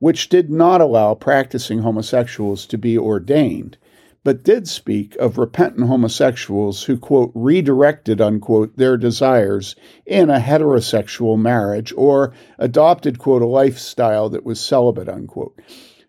which 0.00 0.28
did 0.28 0.50
not 0.50 0.82
allow 0.82 1.14
practicing 1.14 1.78
homosexuals 1.78 2.66
to 2.66 2.76
be 2.76 2.98
ordained 2.98 3.78
but 4.24 4.42
did 4.42 4.68
speak 4.68 5.16
of 5.16 5.38
repentant 5.38 5.86
homosexuals 5.86 6.84
who, 6.84 6.98
quote, 6.98 7.30
redirected, 7.34 8.20
unquote, 8.20 8.76
their 8.76 8.96
desires 8.96 9.76
in 10.04 10.28
a 10.28 10.40
heterosexual 10.40 11.38
marriage 11.38 11.92
or 11.96 12.34
adopted, 12.58 13.18
quote, 13.18 13.42
a 13.42 13.46
lifestyle 13.46 14.28
that 14.28 14.44
was 14.44 14.60
celibate, 14.60 15.08
unquote. 15.08 15.58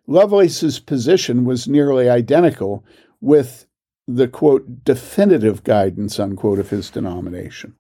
Lovelace's 0.08 0.80
position 0.80 1.46
was 1.46 1.68
nearly 1.68 2.10
identical 2.10 2.84
with 3.22 3.68
the, 4.08 4.28
quote, 4.28 4.84
definitive 4.84 5.64
guidance, 5.64 6.20
unquote, 6.20 6.60
of 6.60 6.72
his 6.72 6.90
denomination. 6.90 7.76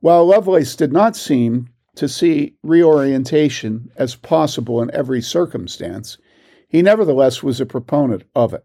While 0.00 0.24
Lovelace 0.24 0.74
did 0.74 0.92
not 0.92 1.14
seem 1.16 1.68
to 1.96 2.08
see 2.08 2.54
reorientation 2.62 3.90
as 3.96 4.14
possible 4.16 4.80
in 4.80 4.90
every 4.94 5.20
circumstance, 5.20 6.16
he 6.66 6.80
nevertheless 6.80 7.42
was 7.42 7.60
a 7.60 7.66
proponent 7.66 8.22
of 8.34 8.54
it. 8.54 8.64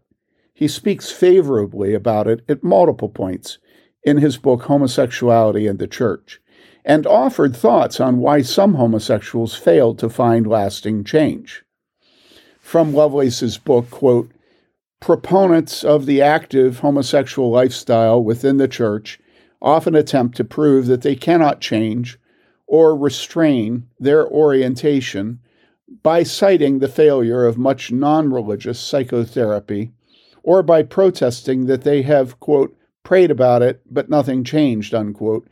He 0.56 0.68
speaks 0.68 1.10
favorably 1.10 1.92
about 1.92 2.26
it 2.26 2.42
at 2.48 2.64
multiple 2.64 3.10
points 3.10 3.58
in 4.02 4.16
his 4.16 4.38
book 4.38 4.62
Homosexuality 4.62 5.66
and 5.66 5.78
the 5.78 5.86
Church, 5.86 6.40
and 6.82 7.06
offered 7.06 7.54
thoughts 7.54 8.00
on 8.00 8.20
why 8.20 8.40
some 8.40 8.72
homosexuals 8.72 9.54
failed 9.54 9.98
to 9.98 10.08
find 10.08 10.46
lasting 10.46 11.04
change. 11.04 11.62
From 12.58 12.94
Lovelace's 12.94 13.58
book, 13.58 13.90
quote, 13.90 14.30
Proponents 14.98 15.84
of 15.84 16.06
the 16.06 16.22
active 16.22 16.78
homosexual 16.78 17.50
lifestyle 17.50 18.24
within 18.24 18.56
the 18.56 18.66
church 18.66 19.18
often 19.60 19.94
attempt 19.94 20.38
to 20.38 20.44
prove 20.44 20.86
that 20.86 21.02
they 21.02 21.16
cannot 21.16 21.60
change 21.60 22.18
or 22.66 22.96
restrain 22.96 23.88
their 24.00 24.26
orientation 24.26 25.38
by 26.02 26.22
citing 26.22 26.78
the 26.78 26.88
failure 26.88 27.44
of 27.44 27.58
much 27.58 27.92
non 27.92 28.32
religious 28.32 28.80
psychotherapy 28.80 29.92
or 30.46 30.62
by 30.62 30.80
protesting 30.80 31.66
that 31.66 31.82
they 31.82 32.02
have, 32.02 32.38
quote, 32.38 32.74
prayed 33.02 33.32
about 33.32 33.62
it, 33.62 33.82
but 33.90 34.08
nothing 34.08 34.44
changed, 34.44 34.94
unquote. 34.94 35.46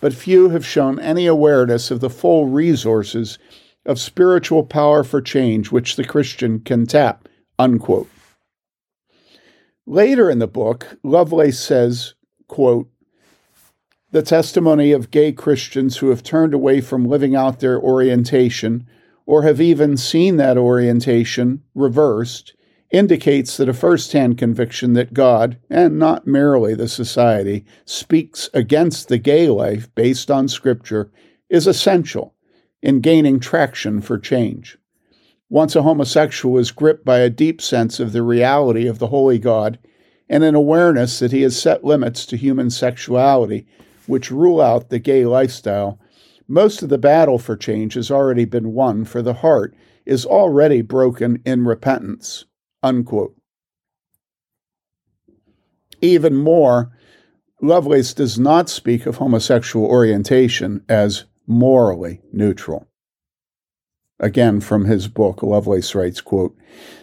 But 0.00 0.14
few 0.14 0.50
have 0.50 0.64
shown 0.64 1.00
any 1.00 1.26
awareness 1.26 1.90
of 1.90 1.98
the 1.98 2.08
full 2.08 2.46
resources 2.46 3.38
of 3.84 3.98
spiritual 3.98 4.64
power 4.64 5.02
for 5.02 5.20
change 5.20 5.72
which 5.72 5.96
the 5.96 6.04
Christian 6.04 6.60
can 6.60 6.86
tap, 6.86 7.28
unquote. 7.58 8.08
Later 9.84 10.30
in 10.30 10.38
the 10.38 10.46
book, 10.46 10.96
Lovelace 11.02 11.58
says, 11.58 12.14
quote, 12.46 12.88
the 14.12 14.22
testimony 14.22 14.92
of 14.92 15.10
gay 15.10 15.32
Christians 15.32 15.96
who 15.96 16.10
have 16.10 16.22
turned 16.22 16.54
away 16.54 16.80
from 16.80 17.04
living 17.04 17.34
out 17.34 17.58
their 17.58 17.80
orientation 17.80 18.86
or 19.26 19.42
have 19.42 19.60
even 19.60 19.96
seen 19.96 20.36
that 20.36 20.56
orientation 20.56 21.64
reversed 21.74 22.54
indicates 22.90 23.56
that 23.56 23.68
a 23.68 23.74
first 23.74 24.12
hand 24.12 24.38
conviction 24.38 24.92
that 24.92 25.14
God, 25.14 25.58
and 25.68 25.98
not 25.98 26.26
merely 26.26 26.74
the 26.74 26.88
society, 26.88 27.64
speaks 27.84 28.48
against 28.54 29.08
the 29.08 29.18
gay 29.18 29.48
life 29.48 29.92
based 29.94 30.30
on 30.30 30.48
Scripture 30.48 31.10
is 31.48 31.66
essential 31.66 32.34
in 32.82 33.00
gaining 33.00 33.40
traction 33.40 34.00
for 34.00 34.18
change. 34.18 34.78
Once 35.48 35.76
a 35.76 35.82
homosexual 35.82 36.58
is 36.58 36.70
gripped 36.70 37.04
by 37.04 37.18
a 37.18 37.30
deep 37.30 37.60
sense 37.60 38.00
of 38.00 38.12
the 38.12 38.22
reality 38.22 38.86
of 38.86 38.98
the 38.98 39.08
Holy 39.08 39.38
God 39.38 39.78
and 40.28 40.42
an 40.42 40.54
awareness 40.54 41.18
that 41.18 41.32
he 41.32 41.42
has 41.42 41.60
set 41.60 41.84
limits 41.84 42.26
to 42.26 42.36
human 42.36 42.70
sexuality, 42.70 43.66
which 44.06 44.30
rule 44.30 44.60
out 44.60 44.90
the 44.90 44.98
gay 44.98 45.24
lifestyle, 45.24 46.00
most 46.48 46.82
of 46.82 46.88
the 46.88 46.98
battle 46.98 47.38
for 47.38 47.56
change 47.56 47.94
has 47.94 48.10
already 48.10 48.44
been 48.44 48.72
won, 48.72 49.04
for 49.04 49.22
the 49.22 49.34
heart 49.34 49.74
is 50.04 50.24
already 50.24 50.82
broken 50.82 51.42
in 51.44 51.64
repentance. 51.64 52.44
Unquote. 52.86 53.34
Even 56.00 56.36
more, 56.36 56.92
Lovelace 57.60 58.14
does 58.14 58.38
not 58.38 58.68
speak 58.68 59.06
of 59.06 59.16
homosexual 59.16 59.86
orientation 59.86 60.84
as 60.88 61.24
morally 61.48 62.20
neutral. 62.32 62.86
Again, 64.20 64.60
from 64.60 64.84
his 64.84 65.08
book, 65.08 65.42
Lovelace 65.42 65.96
writes, 65.96 66.20
quote, 66.20 66.56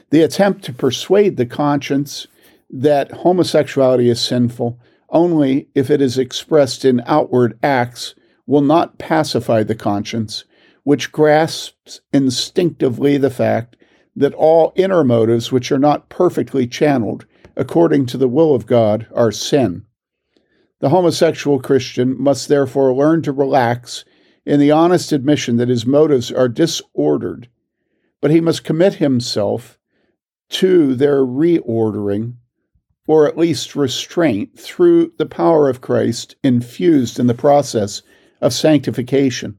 The 0.09 0.21
attempt 0.21 0.63
to 0.63 0.73
persuade 0.73 1.35
the 1.35 1.45
conscience 1.45 2.27
that 2.69 3.11
homosexuality 3.11 4.07
is 4.07 4.21
sinful 4.21 4.79
only 5.09 5.67
if 5.75 5.91
it 5.91 6.01
is 6.01 6.17
expressed 6.17 6.85
in 6.85 7.03
outward 7.05 7.59
acts 7.61 8.15
will 8.47 8.61
not 8.61 8.99
pacify 8.99 9.63
the 9.63 9.75
conscience, 9.75 10.45
which 10.83 11.11
grasps 11.11 11.99
instinctively 12.13 13.17
the 13.17 13.29
fact 13.29 13.75
that 14.15 14.33
all 14.33 14.73
inner 14.75 15.03
motives 15.03 15.51
which 15.51 15.71
are 15.71 15.79
not 15.79 16.09
perfectly 16.09 16.67
channeled 16.67 17.25
according 17.55 18.05
to 18.07 18.17
the 18.17 18.27
will 18.27 18.53
of 18.53 18.65
God 18.65 19.07
are 19.13 19.31
sin. 19.31 19.85
The 20.79 20.89
homosexual 20.89 21.59
Christian 21.59 22.21
must 22.21 22.47
therefore 22.47 22.93
learn 22.93 23.21
to 23.23 23.31
relax 23.31 24.03
in 24.45 24.59
the 24.59 24.71
honest 24.71 25.11
admission 25.11 25.57
that 25.57 25.69
his 25.69 25.85
motives 25.85 26.31
are 26.31 26.49
disordered, 26.49 27.47
but 28.21 28.31
he 28.31 28.41
must 28.41 28.63
commit 28.63 28.95
himself 28.95 29.79
to 30.49 30.93
their 30.95 31.21
reordering, 31.21 32.35
or 33.07 33.27
at 33.27 33.37
least 33.37 33.75
restraint, 33.75 34.59
through 34.59 35.13
the 35.17 35.25
power 35.25 35.69
of 35.69 35.81
Christ 35.81 36.35
infused 36.43 37.19
in 37.19 37.27
the 37.27 37.33
process 37.33 38.01
of 38.41 38.53
sanctification. 38.53 39.57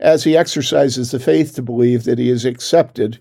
As 0.00 0.24
he 0.24 0.36
exercises 0.36 1.10
the 1.10 1.20
faith 1.20 1.54
to 1.54 1.62
believe 1.62 2.04
that 2.04 2.18
he 2.18 2.30
is 2.30 2.44
accepted 2.44 3.20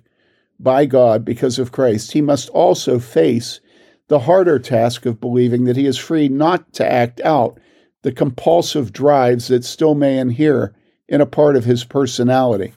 by 0.60 0.86
God 0.86 1.24
because 1.24 1.58
of 1.58 1.72
Christ, 1.72 2.12
he 2.12 2.22
must 2.22 2.50
also 2.50 3.00
face 3.00 3.60
the 4.08 4.20
harder 4.20 4.60
task 4.60 5.06
of 5.06 5.22
believing 5.22 5.66
that 5.66 5.78
he 5.78 5.86
is 5.86 5.98
free 5.98 6.28
not 6.28 6.74
to 6.74 6.92
act 6.92 7.22
out 7.22 7.60
the 8.01 8.12
compulsive 8.12 8.92
drives 8.92 9.48
that 9.48 9.63
still 9.63 9.96
may 9.96 10.18
inhere 10.18 10.74
in 11.08 11.22
a 11.22 11.25
part 11.25 11.56
of 11.56 11.66
his 11.66 11.84
personality. 11.84 12.74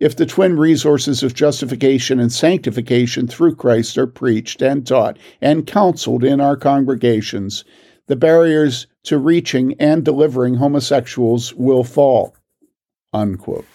If 0.00 0.16
the 0.16 0.26
twin 0.26 0.58
resources 0.58 1.22
of 1.22 1.34
justification 1.34 2.18
and 2.18 2.32
sanctification 2.32 3.28
through 3.28 3.54
Christ 3.56 3.96
are 3.96 4.06
preached 4.06 4.60
and 4.60 4.86
taught 4.86 5.18
and 5.40 5.66
counseled 5.66 6.24
in 6.24 6.40
our 6.40 6.56
congregations, 6.56 7.64
the 8.06 8.16
barriers 8.16 8.86
to 9.04 9.18
reaching 9.18 9.74
and 9.78 10.04
delivering 10.04 10.56
homosexuals 10.56 11.54
will 11.54 11.84
fall. 11.84 12.34
Unquote. 13.12 13.66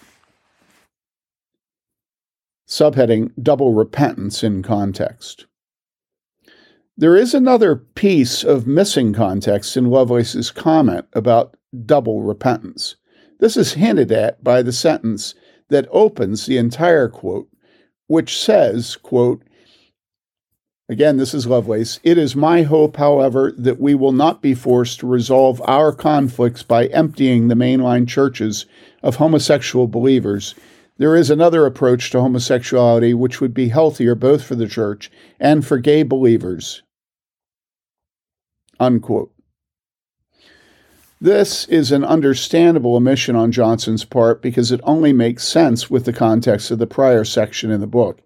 Subheading 2.70 3.32
Double 3.42 3.74
Repentance 3.74 4.44
in 4.44 4.62
Context. 4.62 5.46
There 6.96 7.16
is 7.16 7.34
another 7.34 7.74
piece 7.74 8.44
of 8.44 8.68
missing 8.68 9.12
context 9.12 9.76
in 9.76 9.90
Lovelace's 9.90 10.52
comment 10.52 11.06
about 11.12 11.56
double 11.84 12.22
repentance. 12.22 12.94
This 13.40 13.56
is 13.56 13.72
hinted 13.72 14.12
at 14.12 14.44
by 14.44 14.62
the 14.62 14.72
sentence 14.72 15.34
that 15.68 15.88
opens 15.90 16.46
the 16.46 16.58
entire 16.58 17.08
quote, 17.08 17.48
which 18.06 18.38
says, 18.38 18.94
quote, 18.94 19.42
Again, 20.88 21.16
this 21.16 21.34
is 21.34 21.48
Lovelace. 21.48 21.98
It 22.04 22.18
is 22.18 22.36
my 22.36 22.62
hope, 22.62 22.98
however, 22.98 23.52
that 23.58 23.80
we 23.80 23.96
will 23.96 24.12
not 24.12 24.42
be 24.42 24.54
forced 24.54 25.00
to 25.00 25.08
resolve 25.08 25.60
our 25.64 25.92
conflicts 25.92 26.62
by 26.62 26.86
emptying 26.86 27.48
the 27.48 27.56
mainline 27.56 28.06
churches 28.06 28.66
of 29.02 29.16
homosexual 29.16 29.88
believers 29.88 30.54
there 31.00 31.16
is 31.16 31.30
another 31.30 31.64
approach 31.64 32.10
to 32.10 32.20
homosexuality 32.20 33.14
which 33.14 33.40
would 33.40 33.54
be 33.54 33.70
healthier 33.70 34.14
both 34.14 34.44
for 34.44 34.54
the 34.54 34.68
church 34.68 35.10
and 35.40 35.66
for 35.66 35.78
gay 35.78 36.02
believers. 36.02 36.82
Unquote. 38.78 39.32
This 41.18 41.64
is 41.68 41.90
an 41.90 42.04
understandable 42.04 42.96
omission 42.96 43.34
on 43.34 43.50
Johnson's 43.50 44.04
part 44.04 44.42
because 44.42 44.70
it 44.70 44.82
only 44.82 45.14
makes 45.14 45.48
sense 45.48 45.88
with 45.88 46.04
the 46.04 46.12
context 46.12 46.70
of 46.70 46.78
the 46.78 46.86
prior 46.86 47.24
section 47.24 47.70
in 47.70 47.80
the 47.80 47.86
book. 47.86 48.20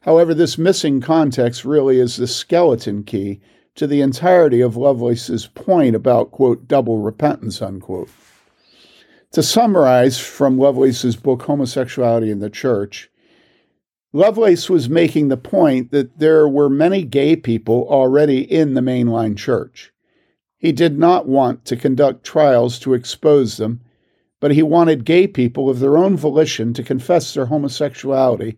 However, 0.00 0.34
this 0.34 0.58
missing 0.58 1.00
context 1.00 1.64
really 1.64 2.00
is 2.00 2.16
the 2.16 2.26
skeleton 2.26 3.04
key 3.04 3.40
to 3.76 3.86
the 3.86 4.00
entirety 4.00 4.60
of 4.60 4.76
Lovelace's 4.76 5.46
point 5.46 5.94
about, 5.94 6.32
quote, 6.32 6.66
double 6.66 6.98
repentance, 6.98 7.62
unquote. 7.62 8.10
To 9.32 9.42
summarize 9.42 10.18
from 10.18 10.58
Lovelace's 10.58 11.14
book, 11.14 11.42
Homosexuality 11.42 12.30
in 12.30 12.38
the 12.38 12.48
Church, 12.48 13.10
Lovelace 14.14 14.70
was 14.70 14.88
making 14.88 15.28
the 15.28 15.36
point 15.36 15.90
that 15.90 16.18
there 16.18 16.48
were 16.48 16.70
many 16.70 17.02
gay 17.02 17.36
people 17.36 17.86
already 17.90 18.40
in 18.40 18.72
the 18.72 18.80
mainline 18.80 19.36
church. 19.36 19.92
He 20.56 20.72
did 20.72 20.98
not 20.98 21.28
want 21.28 21.66
to 21.66 21.76
conduct 21.76 22.24
trials 22.24 22.78
to 22.80 22.94
expose 22.94 23.58
them, 23.58 23.82
but 24.40 24.52
he 24.52 24.62
wanted 24.62 25.04
gay 25.04 25.26
people 25.26 25.68
of 25.68 25.80
their 25.80 25.98
own 25.98 26.16
volition 26.16 26.72
to 26.72 26.82
confess 26.82 27.34
their 27.34 27.46
homosexuality 27.46 28.56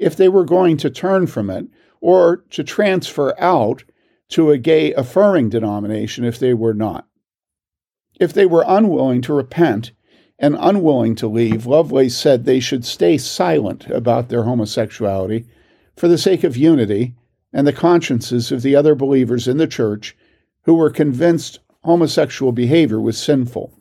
if 0.00 0.16
they 0.16 0.28
were 0.28 0.44
going 0.44 0.76
to 0.78 0.90
turn 0.90 1.28
from 1.28 1.48
it 1.48 1.66
or 2.00 2.38
to 2.50 2.64
transfer 2.64 3.34
out 3.38 3.84
to 4.30 4.50
a 4.50 4.58
gay 4.58 4.92
affirming 4.94 5.48
denomination 5.48 6.24
if 6.24 6.40
they 6.40 6.54
were 6.54 6.74
not. 6.74 7.06
If 8.18 8.32
they 8.32 8.46
were 8.46 8.64
unwilling 8.66 9.22
to 9.22 9.32
repent 9.32 9.92
and 10.38 10.56
unwilling 10.60 11.14
to 11.16 11.26
leave, 11.26 11.66
Lovelace 11.66 12.16
said 12.16 12.44
they 12.44 12.60
should 12.60 12.84
stay 12.84 13.18
silent 13.18 13.86
about 13.88 14.28
their 14.28 14.44
homosexuality 14.44 15.46
for 15.96 16.08
the 16.08 16.18
sake 16.18 16.44
of 16.44 16.56
unity 16.56 17.14
and 17.52 17.66
the 17.66 17.72
consciences 17.72 18.52
of 18.52 18.62
the 18.62 18.76
other 18.76 18.94
believers 18.94 19.48
in 19.48 19.56
the 19.56 19.66
church 19.66 20.16
who 20.62 20.74
were 20.74 20.90
convinced 20.90 21.58
homosexual 21.82 22.52
behavior 22.52 23.00
was 23.00 23.18
sinful. 23.18 23.72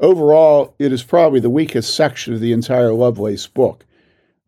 Overall, 0.00 0.74
it 0.78 0.92
is 0.92 1.02
probably 1.02 1.40
the 1.40 1.50
weakest 1.50 1.94
section 1.94 2.34
of 2.34 2.40
the 2.40 2.52
entire 2.52 2.92
Lovelace 2.92 3.46
book, 3.46 3.84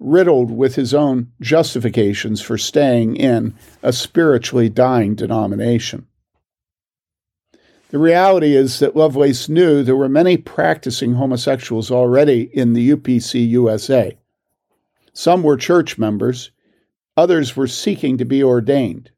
riddled 0.00 0.50
with 0.50 0.74
his 0.74 0.92
own 0.92 1.30
justifications 1.40 2.40
for 2.40 2.58
staying 2.58 3.16
in 3.16 3.54
a 3.82 3.92
spiritually 3.92 4.68
dying 4.68 5.14
denomination. 5.14 6.06
The 7.90 7.98
reality 7.98 8.56
is 8.56 8.80
that 8.80 8.96
Lovelace 8.96 9.48
knew 9.48 9.82
there 9.82 9.94
were 9.94 10.08
many 10.08 10.36
practicing 10.36 11.14
homosexuals 11.14 11.90
already 11.90 12.50
in 12.52 12.72
the 12.72 12.90
UPC 12.96 13.48
USA. 13.50 14.18
Some 15.12 15.42
were 15.42 15.56
church 15.56 15.96
members, 15.96 16.50
others 17.16 17.54
were 17.54 17.68
seeking 17.68 18.18
to 18.18 18.24
be 18.24 18.42
ordained. 18.42 19.10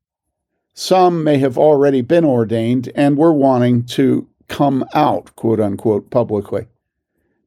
Some 0.75 1.25
may 1.25 1.39
have 1.39 1.57
already 1.57 2.03
been 2.03 2.25
ordained 2.25 2.93
and 2.95 3.17
were 3.17 3.33
wanting 3.33 3.85
to 3.87 4.29
come 4.49 4.85
out, 4.95 5.35
quote 5.35 5.61
unquote, 5.61 6.11
publicly. 6.11 6.69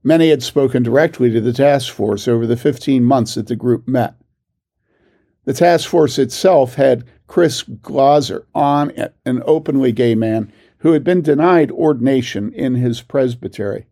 Many 0.04 0.32
had 0.32 0.42
spoken 0.42 0.82
directly 0.82 1.30
to 1.32 1.40
the 1.40 1.54
task 1.54 1.94
force 1.94 2.28
over 2.28 2.48
the 2.48 2.58
15 2.58 3.04
months 3.04 3.36
that 3.36 3.48
the 3.48 3.56
group 3.56 3.88
met. 3.88 4.16
The 5.46 5.54
task 5.54 5.88
force 5.88 6.18
itself 6.18 6.76
had 6.76 7.06
Chris 7.28 7.62
Glaser 7.64 8.46
on 8.54 8.90
it, 8.92 9.16
an 9.26 9.44
openly 9.46 9.92
gay 9.92 10.16
man 10.16 10.52
who 10.82 10.94
had 10.94 11.04
been 11.04 11.22
denied 11.22 11.72
ordination 11.72 12.52
in 12.54 12.76
his 12.76 13.02
presbytery. 13.02 13.86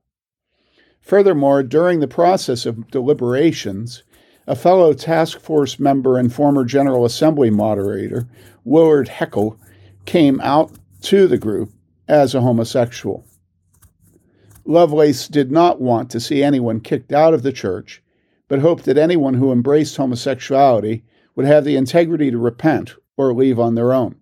Furthermore, 1.02 1.64
during 1.64 2.00
the 2.00 2.08
process 2.08 2.66
of 2.66 2.90
deliberations, 2.90 4.04
a 4.48 4.56
fellow 4.56 4.94
task 4.94 5.40
force 5.40 5.80
member 5.80 6.18
and 6.18 6.34
former 6.34 6.66
General 6.66 7.06
Assembly 7.06 7.52
moderator 7.52 8.28
Willard 8.64 9.08
Heckel 9.08 9.58
came 10.06 10.42
out 10.42 10.72
to 11.02 11.28
the 11.28 11.38
group 11.38 11.72
as 12.08 12.34
a 12.34 12.42
homosexual. 12.42 13.24
Lovelace 14.66 15.28
did 15.28 15.52
not 15.52 15.80
want 15.80 16.10
to 16.10 16.20
see 16.20 16.44
anyone 16.44 16.80
kicked 16.80 17.14
out 17.14 17.34
of 17.36 17.44
the 17.44 17.52
church, 17.52 18.02
but 18.48 18.60
hoped 18.60 18.86
that 18.86 18.98
anyone 18.98 19.36
who 19.36 19.52
embraced 19.52 19.96
homosexuality 19.98 21.04
would 21.36 21.46
have 21.46 21.64
the 21.64 21.76
integrity 21.76 22.32
to 22.32 22.38
repent 22.38 22.96
or 23.16 23.34
leave 23.34 23.60
on 23.60 23.76
their 23.76 23.94
own. 23.94 24.16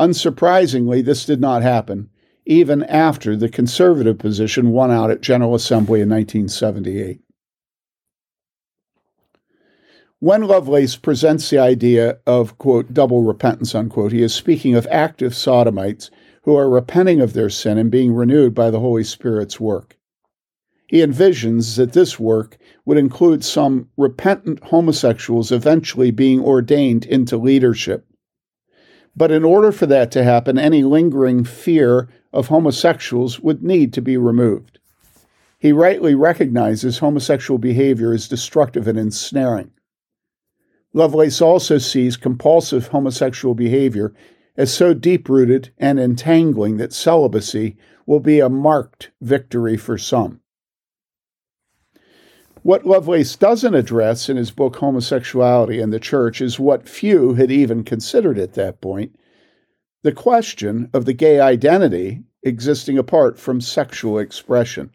Unsurprisingly, 0.00 1.04
this 1.04 1.26
did 1.26 1.42
not 1.42 1.60
happen, 1.60 2.08
even 2.46 2.82
after 2.84 3.36
the 3.36 3.50
conservative 3.50 4.16
position 4.18 4.70
won 4.70 4.90
out 4.90 5.10
at 5.10 5.20
General 5.20 5.54
Assembly 5.54 6.00
in 6.00 6.08
1978. 6.08 7.20
When 10.18 10.44
Lovelace 10.44 10.96
presents 10.96 11.50
the 11.50 11.58
idea 11.58 12.18
of, 12.26 12.56
quote, 12.56 12.94
double 12.94 13.22
repentance, 13.22 13.74
unquote, 13.74 14.12
he 14.12 14.22
is 14.22 14.34
speaking 14.34 14.74
of 14.74 14.86
active 14.90 15.34
sodomites 15.34 16.10
who 16.44 16.56
are 16.56 16.70
repenting 16.70 17.20
of 17.20 17.34
their 17.34 17.50
sin 17.50 17.76
and 17.76 17.90
being 17.90 18.14
renewed 18.14 18.54
by 18.54 18.70
the 18.70 18.80
Holy 18.80 19.04
Spirit's 19.04 19.60
work. 19.60 19.98
He 20.86 21.02
envisions 21.02 21.76
that 21.76 21.92
this 21.92 22.18
work 22.18 22.56
would 22.86 22.96
include 22.96 23.44
some 23.44 23.90
repentant 23.98 24.64
homosexuals 24.64 25.52
eventually 25.52 26.10
being 26.10 26.40
ordained 26.40 27.04
into 27.04 27.36
leadership. 27.36 28.06
But 29.16 29.30
in 29.30 29.44
order 29.44 29.72
for 29.72 29.86
that 29.86 30.10
to 30.12 30.24
happen, 30.24 30.58
any 30.58 30.82
lingering 30.82 31.44
fear 31.44 32.08
of 32.32 32.48
homosexuals 32.48 33.40
would 33.40 33.62
need 33.62 33.92
to 33.94 34.02
be 34.02 34.16
removed. 34.16 34.78
He 35.58 35.72
rightly 35.72 36.14
recognizes 36.14 36.98
homosexual 36.98 37.58
behavior 37.58 38.12
as 38.12 38.28
destructive 38.28 38.88
and 38.88 38.98
ensnaring. 38.98 39.72
Lovelace 40.92 41.40
also 41.40 41.78
sees 41.78 42.16
compulsive 42.16 42.88
homosexual 42.88 43.54
behavior 43.54 44.12
as 44.56 44.72
so 44.72 44.94
deep 44.94 45.28
rooted 45.28 45.70
and 45.78 46.00
entangling 46.00 46.76
that 46.78 46.92
celibacy 46.92 47.76
will 48.06 48.20
be 48.20 48.40
a 48.40 48.48
marked 48.48 49.10
victory 49.20 49.76
for 49.76 49.96
some. 49.96 50.39
What 52.62 52.86
Lovelace 52.86 53.36
doesn't 53.36 53.74
address 53.74 54.28
in 54.28 54.36
his 54.36 54.50
book 54.50 54.76
Homosexuality 54.76 55.80
and 55.80 55.92
the 55.92 55.98
Church 55.98 56.42
is 56.42 56.60
what 56.60 56.88
few 56.88 57.34
had 57.34 57.50
even 57.50 57.84
considered 57.84 58.38
at 58.38 58.52
that 58.54 58.82
point 58.82 59.18
the 60.02 60.12
question 60.12 60.90
of 60.92 61.06
the 61.06 61.14
gay 61.14 61.40
identity 61.40 62.22
existing 62.42 62.98
apart 62.98 63.38
from 63.38 63.60
sexual 63.60 64.18
expression. 64.18 64.90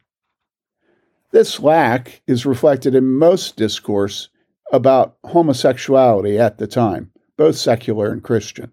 This 1.32 1.60
lack 1.60 2.22
is 2.28 2.46
reflected 2.46 2.94
in 2.94 3.18
most 3.18 3.56
discourse 3.56 4.30
about 4.72 5.18
homosexuality 5.26 6.40
at 6.40 6.60
the 6.60 6.68
time, 6.68 7.12
both 7.36 7.56
secular 7.56 8.12
and 8.12 8.24
Christian. 8.24 8.72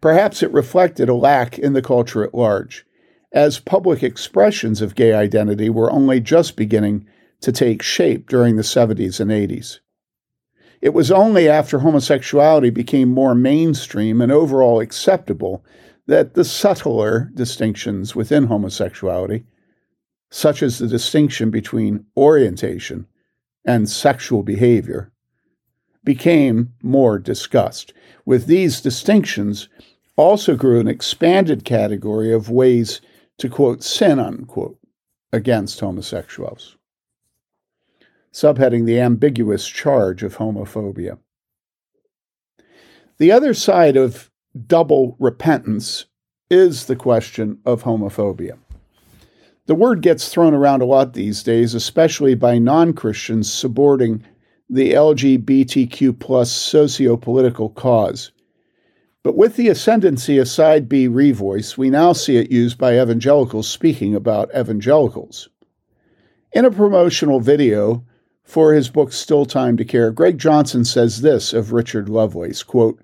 Perhaps 0.00 0.42
it 0.42 0.52
reflected 0.52 1.08
a 1.08 1.14
lack 1.14 1.58
in 1.58 1.72
the 1.72 1.82
culture 1.82 2.22
at 2.24 2.34
large, 2.34 2.84
as 3.32 3.58
public 3.58 4.02
expressions 4.02 4.80
of 4.80 4.94
gay 4.94 5.12
identity 5.12 5.68
were 5.70 5.90
only 5.90 6.20
just 6.20 6.56
beginning 6.56 7.06
to 7.40 7.52
take 7.52 7.82
shape 7.82 8.28
during 8.28 8.56
the 8.56 8.62
70s 8.62 9.20
and 9.20 9.30
80s. 9.30 9.80
It 10.80 10.94
was 10.94 11.10
only 11.10 11.48
after 11.48 11.80
homosexuality 11.80 12.70
became 12.70 13.08
more 13.08 13.34
mainstream 13.34 14.20
and 14.20 14.30
overall 14.30 14.80
acceptable 14.80 15.64
that 16.06 16.34
the 16.34 16.44
subtler 16.44 17.30
distinctions 17.34 18.14
within 18.14 18.46
homosexuality, 18.46 19.44
such 20.30 20.62
as 20.62 20.78
the 20.78 20.86
distinction 20.86 21.50
between 21.50 22.06
orientation 22.16 23.06
and 23.64 23.88
sexual 23.88 24.42
behavior 24.42 25.12
became 26.04 26.72
more 26.82 27.18
discussed. 27.18 27.92
With 28.24 28.46
these 28.46 28.80
distinctions, 28.80 29.68
also 30.16 30.56
grew 30.56 30.80
an 30.80 30.88
expanded 30.88 31.64
category 31.64 32.32
of 32.32 32.50
ways 32.50 33.02
to 33.36 33.48
quote 33.50 33.82
sin 33.82 34.18
unquote 34.18 34.78
against 35.32 35.80
homosexuals. 35.80 36.77
Subheading 38.32 38.86
the 38.86 39.00
ambiguous 39.00 39.66
charge 39.66 40.22
of 40.22 40.36
homophobia. 40.36 41.18
The 43.18 43.32
other 43.32 43.54
side 43.54 43.96
of 43.96 44.30
double 44.66 45.16
repentance 45.18 46.06
is 46.50 46.86
the 46.86 46.96
question 46.96 47.58
of 47.64 47.82
homophobia. 47.82 48.58
The 49.66 49.74
word 49.74 50.00
gets 50.00 50.28
thrown 50.28 50.54
around 50.54 50.80
a 50.80 50.86
lot 50.86 51.12
these 51.12 51.42
days, 51.42 51.74
especially 51.74 52.34
by 52.34 52.58
non 52.58 52.94
Christians 52.94 53.52
supporting 53.52 54.24
the 54.70 54.92
LGBTQ 54.92 56.18
plus 56.18 56.50
socio 56.50 57.16
political 57.16 57.70
cause. 57.70 58.32
But 59.22 59.36
with 59.36 59.56
the 59.56 59.68
ascendancy 59.68 60.38
of 60.38 60.48
Side 60.48 60.88
B 60.88 61.08
Revoice, 61.08 61.76
we 61.76 61.90
now 61.90 62.12
see 62.12 62.36
it 62.36 62.50
used 62.50 62.78
by 62.78 62.98
evangelicals 62.98 63.68
speaking 63.68 64.14
about 64.14 64.50
evangelicals. 64.56 65.48
In 66.52 66.64
a 66.64 66.70
promotional 66.70 67.40
video 67.40 68.04
for 68.48 68.72
his 68.72 68.88
book 68.88 69.12
Still 69.12 69.44
Time 69.44 69.76
to 69.76 69.84
Care, 69.84 70.10
Greg 70.10 70.38
Johnson 70.38 70.84
says 70.84 71.20
this 71.20 71.52
of 71.52 71.72
Richard 71.72 72.08
Lovelace 72.08 72.62
quote, 72.62 72.98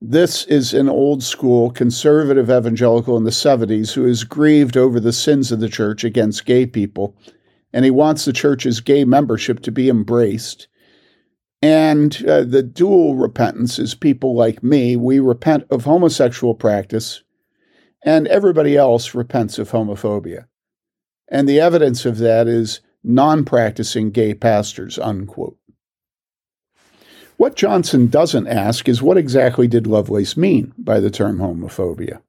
this 0.00 0.44
is 0.44 0.74
an 0.74 0.88
old 0.88 1.24
school 1.24 1.70
conservative 1.70 2.48
evangelical 2.48 3.16
in 3.16 3.24
the 3.24 3.30
70s 3.30 3.94
who 3.94 4.06
is 4.06 4.22
grieved 4.22 4.76
over 4.76 5.00
the 5.00 5.12
sins 5.12 5.50
of 5.50 5.58
the 5.58 5.68
church 5.68 6.04
against 6.04 6.44
gay 6.44 6.66
people, 6.66 7.16
and 7.72 7.84
he 7.84 7.90
wants 7.90 8.24
the 8.24 8.32
church's 8.32 8.80
gay 8.80 9.04
membership 9.04 9.60
to 9.62 9.72
be 9.72 9.88
embraced. 9.88 10.68
And 11.60 12.24
uh, 12.28 12.44
the 12.44 12.62
dual 12.62 13.16
repentance 13.16 13.80
is 13.80 13.96
people 13.96 14.36
like 14.36 14.62
me. 14.62 14.94
We 14.94 15.18
repent 15.18 15.66
of 15.68 15.84
homosexual 15.84 16.54
practice, 16.54 17.24
and 18.04 18.28
everybody 18.28 18.76
else 18.76 19.16
repents 19.16 19.58
of 19.58 19.72
homophobia. 19.72 20.46
And 21.28 21.48
the 21.48 21.58
evidence 21.58 22.06
of 22.06 22.18
that 22.18 22.46
is 22.46 22.80
non 23.02 23.44
practicing 23.44 24.10
gay 24.10 24.34
pastors, 24.34 24.98
unquote. 24.98 25.56
What 27.36 27.54
Johnson 27.54 28.08
doesn't 28.08 28.48
ask 28.48 28.88
is 28.88 29.00
what 29.00 29.16
exactly 29.16 29.68
did 29.68 29.86
Lovelace 29.86 30.36
mean 30.36 30.74
by 30.76 30.98
the 30.98 31.10
term 31.10 31.38
homophobia? 31.38 32.20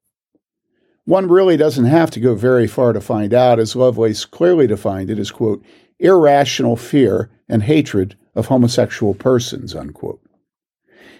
One 1.04 1.28
really 1.28 1.56
doesn't 1.56 1.86
have 1.86 2.12
to 2.12 2.20
go 2.20 2.36
very 2.36 2.68
far 2.68 2.92
to 2.92 3.00
find 3.00 3.34
out, 3.34 3.58
as 3.58 3.74
Lovelace 3.74 4.24
clearly 4.24 4.68
defined 4.68 5.10
it 5.10 5.18
as, 5.18 5.32
quote, 5.32 5.64
irrational 5.98 6.76
fear 6.76 7.28
and 7.48 7.64
hatred 7.64 8.16
of 8.36 8.46
homosexual 8.46 9.14
persons, 9.14 9.74
unquote. 9.74 10.20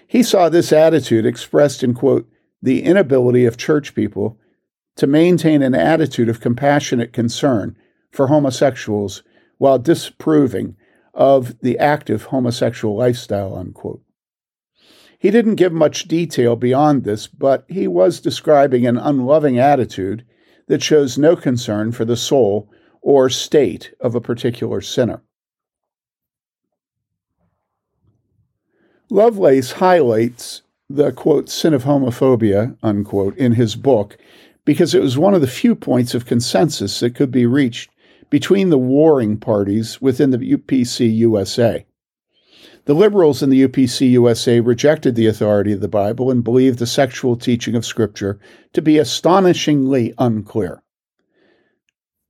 He 0.07 0.23
saw 0.23 0.47
this 0.47 0.71
attitude 0.71 1.25
expressed 1.25 1.83
in, 1.83 1.93
quote, 1.93 2.29
the 2.61 2.83
inability 2.83 3.45
of 3.45 3.57
church 3.57 3.93
people 3.93 4.37
to 4.95 5.07
maintain 5.07 5.61
an 5.61 5.75
attitude 5.75 6.29
of 6.29 6.39
compassionate 6.39 7.11
concern 7.11 7.75
for 8.11 8.27
homosexuals 8.27 9.23
while 9.61 9.77
disapproving 9.77 10.75
of 11.13 11.59
the 11.59 11.77
active 11.77 12.23
homosexual 12.23 12.97
lifestyle, 12.97 13.55
unquote. 13.55 14.01
He 15.19 15.29
didn't 15.29 15.53
give 15.53 15.71
much 15.71 16.07
detail 16.07 16.55
beyond 16.55 17.03
this, 17.03 17.27
but 17.27 17.65
he 17.67 17.87
was 17.87 18.19
describing 18.19 18.87
an 18.87 18.97
unloving 18.97 19.59
attitude 19.59 20.25
that 20.65 20.81
shows 20.81 21.15
no 21.15 21.35
concern 21.35 21.91
for 21.91 22.05
the 22.05 22.17
soul 22.17 22.71
or 23.03 23.29
state 23.29 23.93
of 23.99 24.15
a 24.15 24.19
particular 24.19 24.81
sinner. 24.81 25.21
Lovelace 29.11 29.73
highlights 29.73 30.63
the 30.89 31.11
quote 31.11 31.49
sin 31.49 31.75
of 31.75 31.83
homophobia 31.83 32.75
unquote 32.81 33.37
in 33.37 33.51
his 33.51 33.75
book 33.75 34.17
because 34.65 34.95
it 34.95 35.03
was 35.03 35.19
one 35.19 35.35
of 35.35 35.41
the 35.41 35.45
few 35.45 35.75
points 35.75 36.15
of 36.15 36.25
consensus 36.25 36.99
that 36.99 37.13
could 37.13 37.29
be 37.29 37.45
reached 37.45 37.91
between 38.31 38.69
the 38.69 38.79
warring 38.79 39.37
parties 39.37 40.01
within 40.01 40.31
the 40.31 40.37
UPC 40.37 41.15
USA. 41.17 41.85
The 42.85 42.95
liberals 42.95 43.43
in 43.43 43.51
the 43.51 43.67
UPC 43.67 44.09
USA 44.11 44.59
rejected 44.59 45.13
the 45.13 45.27
authority 45.27 45.73
of 45.73 45.81
the 45.81 45.87
Bible 45.87 46.31
and 46.31 46.43
believed 46.43 46.79
the 46.79 46.87
sexual 46.87 47.35
teaching 47.35 47.75
of 47.75 47.85
Scripture 47.85 48.39
to 48.73 48.81
be 48.81 48.97
astonishingly 48.97 50.13
unclear. 50.17 50.81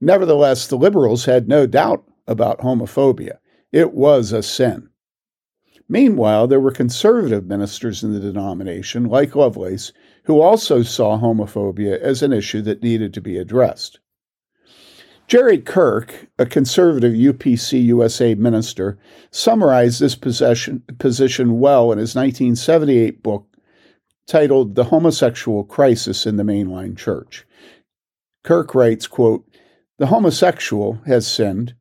Nevertheless, 0.00 0.66
the 0.66 0.76
liberals 0.76 1.24
had 1.24 1.48
no 1.48 1.66
doubt 1.66 2.04
about 2.26 2.58
homophobia. 2.58 3.38
It 3.70 3.94
was 3.94 4.32
a 4.32 4.42
sin. 4.42 4.88
Meanwhile, 5.88 6.48
there 6.48 6.60
were 6.60 6.72
conservative 6.72 7.46
ministers 7.46 8.02
in 8.02 8.12
the 8.12 8.20
denomination, 8.20 9.04
like 9.04 9.36
Lovelace, 9.36 9.92
who 10.24 10.40
also 10.40 10.82
saw 10.82 11.18
homophobia 11.18 11.98
as 12.00 12.22
an 12.22 12.32
issue 12.32 12.62
that 12.62 12.82
needed 12.82 13.14
to 13.14 13.20
be 13.20 13.38
addressed. 13.38 14.00
Jerry 15.28 15.58
Kirk, 15.58 16.26
a 16.38 16.44
conservative 16.44 17.12
UPC 17.12 17.82
USA 17.84 18.34
minister, 18.34 18.98
summarized 19.30 20.00
this 20.00 20.14
position, 20.14 21.60
well 21.60 21.90
in 21.92 21.98
his 21.98 22.14
1978 22.14 23.22
book 23.22 23.46
titled 24.26 24.74
The 24.74 24.84
Homosexual 24.84 25.64
Crisis 25.64 26.26
in 26.26 26.36
the 26.36 26.42
Mainline 26.42 26.96
Church. 26.96 27.46
Kirk 28.42 28.74
writes, 28.74 29.06
quote, 29.06 29.46
The 29.98 30.06
homosexual 30.06 31.00
has 31.06 31.26
sinned, 31.26 31.74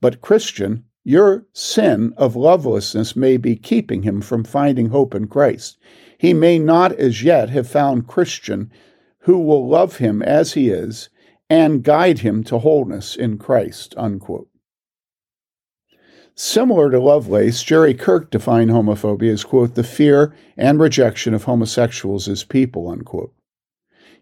but 0.00 0.20
Christian, 0.20 0.84
your 1.02 1.44
sin 1.52 2.14
of 2.16 2.36
lovelessness 2.36 3.14
may 3.14 3.36
be 3.36 3.56
keeping 3.56 4.02
him 4.02 4.22
from 4.22 4.44
finding 4.44 4.88
hope 4.88 5.14
in 5.14 5.26
Christ. 5.26 5.76
He 6.16 6.32
may 6.32 6.58
not 6.58 6.92
as 6.92 7.22
yet 7.22 7.50
have 7.50 7.68
found 7.68 8.06
Christian 8.06 8.70
who 9.20 9.38
will 9.38 9.68
love 9.68 9.98
him 9.98 10.22
as 10.22 10.54
he 10.54 10.70
is 10.70 11.10
and 11.48 11.82
guide 11.82 12.20
him 12.20 12.42
to 12.44 12.58
wholeness 12.58 13.16
in 13.16 13.38
Christ. 13.38 13.94
Unquote. 13.96 14.48
Similar 16.36 16.90
to 16.90 16.98
Lovelace, 16.98 17.62
Jerry 17.62 17.94
Kirk 17.94 18.30
defined 18.30 18.70
homophobia 18.70 19.32
as, 19.32 19.44
quote, 19.44 19.76
the 19.76 19.84
fear 19.84 20.34
and 20.56 20.80
rejection 20.80 21.32
of 21.32 21.44
homosexuals 21.44 22.28
as 22.28 22.42
people, 22.42 22.88
unquote. 22.88 23.32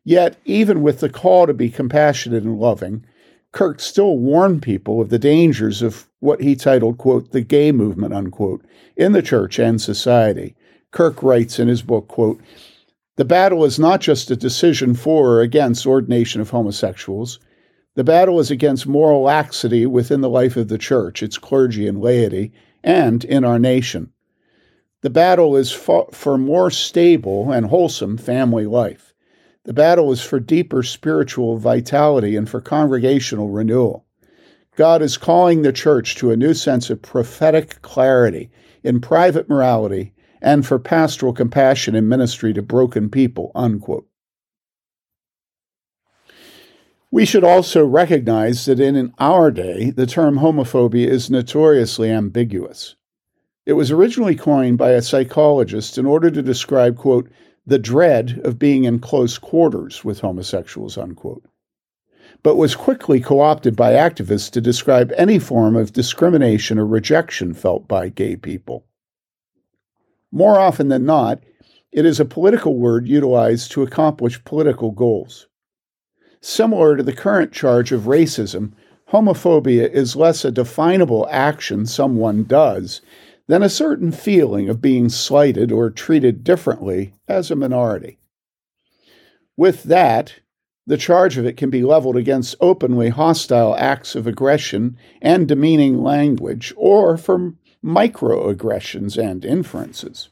Yet, 0.05 0.37
even 0.45 0.83
with 0.83 1.01
the 1.01 1.09
call 1.09 1.47
to 1.47 1.55
be 1.55 1.71
compassionate 1.71 2.43
and 2.43 2.59
loving, 2.59 3.07
Kirk 3.53 3.81
still 3.81 4.19
warned 4.19 4.63
people 4.63 5.01
of 5.01 5.09
the 5.09 5.19
dangers 5.19 5.81
of 5.81 6.09
what 6.21 6.43
he 6.43 6.55
titled, 6.55 6.99
quote, 6.99 7.33
the 7.33 7.41
gay 7.41 7.73
movement, 7.73 8.13
unquote, 8.13 8.65
in 8.97 9.13
the 9.13 9.23
church 9.23 9.59
and 9.59 9.81
society. 9.81 10.55
Kirk 10.91 11.23
writes 11.23 11.59
in 11.59 11.69
his 11.69 11.83
book, 11.83 12.09
quote, 12.09 12.41
the 13.17 13.25
battle 13.27 13.65
is 13.65 13.79
not 13.79 14.01
just 14.01 14.31
a 14.31 14.37
decision 14.37 14.95
for 14.95 15.33
or 15.33 15.41
against 15.43 15.87
ordination 15.87 16.41
of 16.41 16.51
homosexuals. 16.51 17.39
The 17.95 18.05
battle 18.05 18.41
is 18.41 18.51
against 18.51 18.87
moral 18.87 19.23
laxity 19.23 19.85
within 19.85 20.23
the 20.23 20.31
life 20.31 20.57
of 20.57 20.69
the 20.69 20.79
church, 20.79 21.23
its 21.23 21.37
clergy 21.37 21.87
and 21.87 22.01
laity, 22.01 22.53
and 22.83 23.23
in 23.25 23.45
our 23.45 23.59
nation. 23.59 24.13
The 25.03 25.11
battle 25.11 25.57
is 25.57 25.73
for, 25.73 26.39
more 26.39 26.71
stable 26.71 27.53
and 27.53 27.67
wholesome 27.67 28.17
family 28.17 28.67
life. 28.67 29.13
The 29.65 29.75
battle 29.75 30.11
is 30.11 30.23
for 30.23 30.41
deeper 30.41 30.83
spiritual 30.83 31.59
vitality 31.59 32.35
and 32.35 32.49
for 32.49 32.61
congregational 32.61 33.51
renewal. 33.51 34.07
God 34.75 35.03
is 35.03 35.19
calling 35.19 35.63
the 35.63 35.73
church 35.73 36.15
to 36.17 36.31
a 36.31 36.37
new 36.37 36.55
sense 36.55 36.89
of 36.89 37.03
prophetic 37.03 37.83
clarity 37.83 38.51
in 38.83 39.03
private 39.03 39.51
morality 39.51 40.15
and 40.43 40.67
for 40.67 40.79
pastoral 40.79 41.33
compassion 41.33 41.95
and 41.95 42.09
ministry 42.09 42.53
to 42.53 42.61
broken 42.61 43.09
people. 43.09 43.53
Unquote. 43.55 44.07
We 47.13 47.25
should 47.25 47.45
also 47.45 47.87
recognize 47.87 48.65
that 48.65 48.81
in 48.81 49.13
our 49.19 49.51
day, 49.51 49.91
the 49.91 50.07
term 50.07 50.39
homophobia 50.39 51.07
is 51.07 51.31
notoriously 51.31 52.11
ambiguous. 52.11 52.97
It 53.65 53.75
was 53.75 53.91
originally 53.91 54.35
coined 54.35 54.79
by 54.79 54.93
a 54.93 55.03
psychologist 55.03 55.99
in 55.99 56.07
order 56.07 56.31
to 56.31 56.43
describe, 56.43 56.97
quote, 56.97 57.31
the 57.65 57.79
dread 57.79 58.41
of 58.43 58.59
being 58.59 58.85
in 58.85 58.99
close 58.99 59.39
quarters 59.39 60.05
with 60.05 60.21
homosexuals, 60.21 60.99
unquote, 60.99 61.45
but 62.43 62.57
was 62.57 62.75
quickly 62.75 63.21
co 63.21 63.41
opted 63.41 63.77
by 63.77 63.93
activists 63.93 64.51
to 64.51 64.61
describe 64.61 65.13
any 65.17 65.39
form 65.39 65.77
of 65.77 65.93
discrimination 65.93 66.79
or 66.79 66.87
rejection 66.87 67.55
felt 67.55 67.87
by 67.87 68.09
gay 68.09 68.35
people. 68.35 68.85
More 70.33 70.59
often 70.59 70.89
than 70.89 71.05
not, 71.05 71.43
it 71.93 72.07
is 72.07 72.19
a 72.19 72.25
political 72.25 72.77
word 72.77 73.07
utilized 73.07 73.71
to 73.73 73.83
accomplish 73.83 74.43
political 74.45 74.91
goals. 74.91 75.47
Similar 76.41 76.97
to 76.97 77.03
the 77.03 77.13
current 77.13 77.53
charge 77.53 77.93
of 77.93 78.05
racism, 78.05 78.73
homophobia 79.11 79.91
is 79.91 80.17
less 80.17 80.45
a 80.45 80.51
definable 80.51 81.29
action 81.31 81.85
someone 81.85 82.45
does 82.45 83.03
than 83.47 83.63
a 83.63 83.69
certain 83.69 84.11
feeling 84.11 84.71
of 84.71 84.81
being 84.81 85.11
slighted 85.11 85.71
or 85.71 85.91
treated 85.91 86.43
differently 86.43 87.13
as 87.29 87.51
a 87.51 87.57
minority. 87.57 88.19
With 89.57 89.83
that, 89.85 90.37
the 90.87 90.97
charge 90.97 91.37
of 91.37 91.45
it 91.45 91.57
can 91.59 91.69
be 91.69 91.83
leveled 91.83 92.17
against 92.17 92.57
openly 92.61 93.11
hostile 93.11 93.77
acts 93.77 94.15
of 94.15 94.27
aggression 94.27 94.97
and 95.21 95.47
demeaning 95.47 96.03
language, 96.03 96.73
or 96.77 97.17
from 97.17 97.59
microaggressions 97.85 99.17
and 99.17 99.45
inferences. 99.45 100.29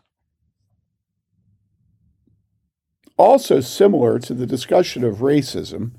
Also, 3.16 3.60
similar 3.60 4.18
to 4.18 4.32
the 4.32 4.46
discussion 4.46 5.04
of 5.04 5.16
racism, 5.16 5.90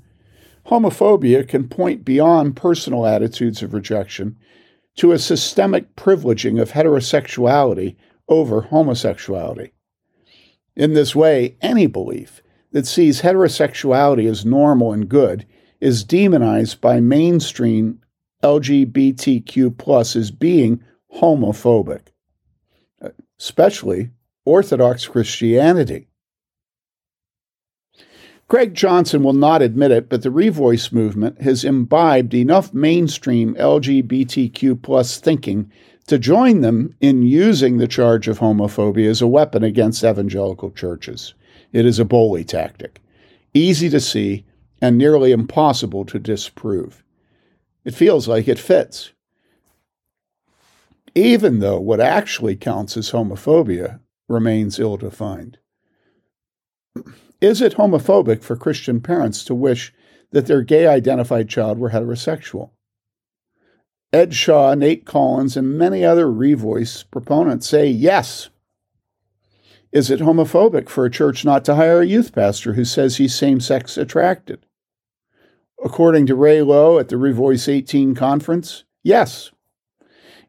homophobia 0.66 1.46
can 1.46 1.68
point 1.68 2.04
beyond 2.04 2.56
personal 2.56 3.06
attitudes 3.06 3.62
of 3.62 3.74
rejection 3.74 4.36
to 4.96 5.12
a 5.12 5.18
systemic 5.18 5.94
privileging 5.94 6.60
of 6.60 6.72
heterosexuality 6.72 7.96
over 8.28 8.62
homosexuality. 8.62 9.72
In 10.74 10.94
this 10.94 11.14
way, 11.14 11.56
any 11.60 11.86
belief 11.86 12.42
that 12.72 12.86
sees 12.86 13.22
heterosexuality 13.22 14.28
as 14.28 14.44
normal 14.44 14.92
and 14.92 15.08
good 15.08 15.46
is 15.80 16.04
demonized 16.04 16.80
by 16.80 17.00
mainstream 17.00 18.00
LGBTQ 18.42 19.76
plus 19.76 20.16
as 20.16 20.30
being 20.30 20.82
homophobic, 21.16 22.08
especially 23.38 24.10
Orthodox 24.44 25.06
Christianity. 25.06 26.08
Greg 28.48 28.74
Johnson 28.74 29.22
will 29.22 29.32
not 29.32 29.62
admit 29.62 29.90
it, 29.90 30.08
but 30.08 30.22
the 30.22 30.28
Revoice 30.28 30.92
movement 30.92 31.40
has 31.40 31.64
imbibed 31.64 32.34
enough 32.34 32.74
mainstream 32.74 33.54
LGBTQ 33.54 34.82
plus 34.82 35.18
thinking 35.18 35.72
to 36.06 36.18
join 36.18 36.60
them 36.60 36.94
in 37.00 37.22
using 37.22 37.78
the 37.78 37.88
charge 37.88 38.28
of 38.28 38.40
homophobia 38.40 39.08
as 39.08 39.22
a 39.22 39.26
weapon 39.26 39.62
against 39.62 40.04
evangelical 40.04 40.70
churches. 40.70 41.32
It 41.72 41.86
is 41.86 41.98
a 41.98 42.04
bully 42.04 42.44
tactic, 42.44 43.00
easy 43.54 43.88
to 43.88 44.00
see 44.00 44.44
and 44.82 44.98
nearly 44.98 45.32
impossible 45.32 46.04
to 46.06 46.18
disprove. 46.18 47.02
It 47.84 47.94
feels 47.94 48.28
like 48.28 48.48
it 48.48 48.58
fits 48.58 49.12
even 51.14 51.60
though 51.60 51.80
what 51.80 52.00
actually 52.00 52.56
counts 52.56 52.96
as 52.96 53.10
homophobia 53.10 54.00
remains 54.28 54.78
ill 54.78 54.96
defined. 54.96 55.58
Is 57.40 57.60
it 57.60 57.74
homophobic 57.74 58.42
for 58.42 58.56
Christian 58.56 59.00
parents 59.00 59.44
to 59.44 59.54
wish 59.54 59.92
that 60.30 60.46
their 60.46 60.62
gay 60.62 60.86
identified 60.86 61.48
child 61.48 61.78
were 61.78 61.90
heterosexual? 61.90 62.70
Ed 64.12 64.34
Shaw, 64.34 64.74
Nate 64.74 65.06
Collins, 65.06 65.56
and 65.56 65.78
many 65.78 66.04
other 66.04 66.26
Revoice 66.26 67.04
proponents 67.10 67.66
say 67.66 67.88
yes. 67.88 68.50
Is 69.90 70.10
it 70.10 70.20
homophobic 70.20 70.88
for 70.88 71.04
a 71.04 71.10
church 71.10 71.44
not 71.44 71.64
to 71.64 71.74
hire 71.74 72.00
a 72.00 72.06
youth 72.06 72.34
pastor 72.34 72.74
who 72.74 72.84
says 72.84 73.16
he's 73.16 73.34
same 73.34 73.60
sex 73.60 73.96
attracted? 73.96 74.64
According 75.84 76.26
to 76.26 76.34
Ray 76.34 76.62
Lowe 76.62 76.98
at 76.98 77.08
the 77.08 77.16
Revoice 77.16 77.68
18 77.68 78.14
conference, 78.14 78.84
yes. 79.02 79.50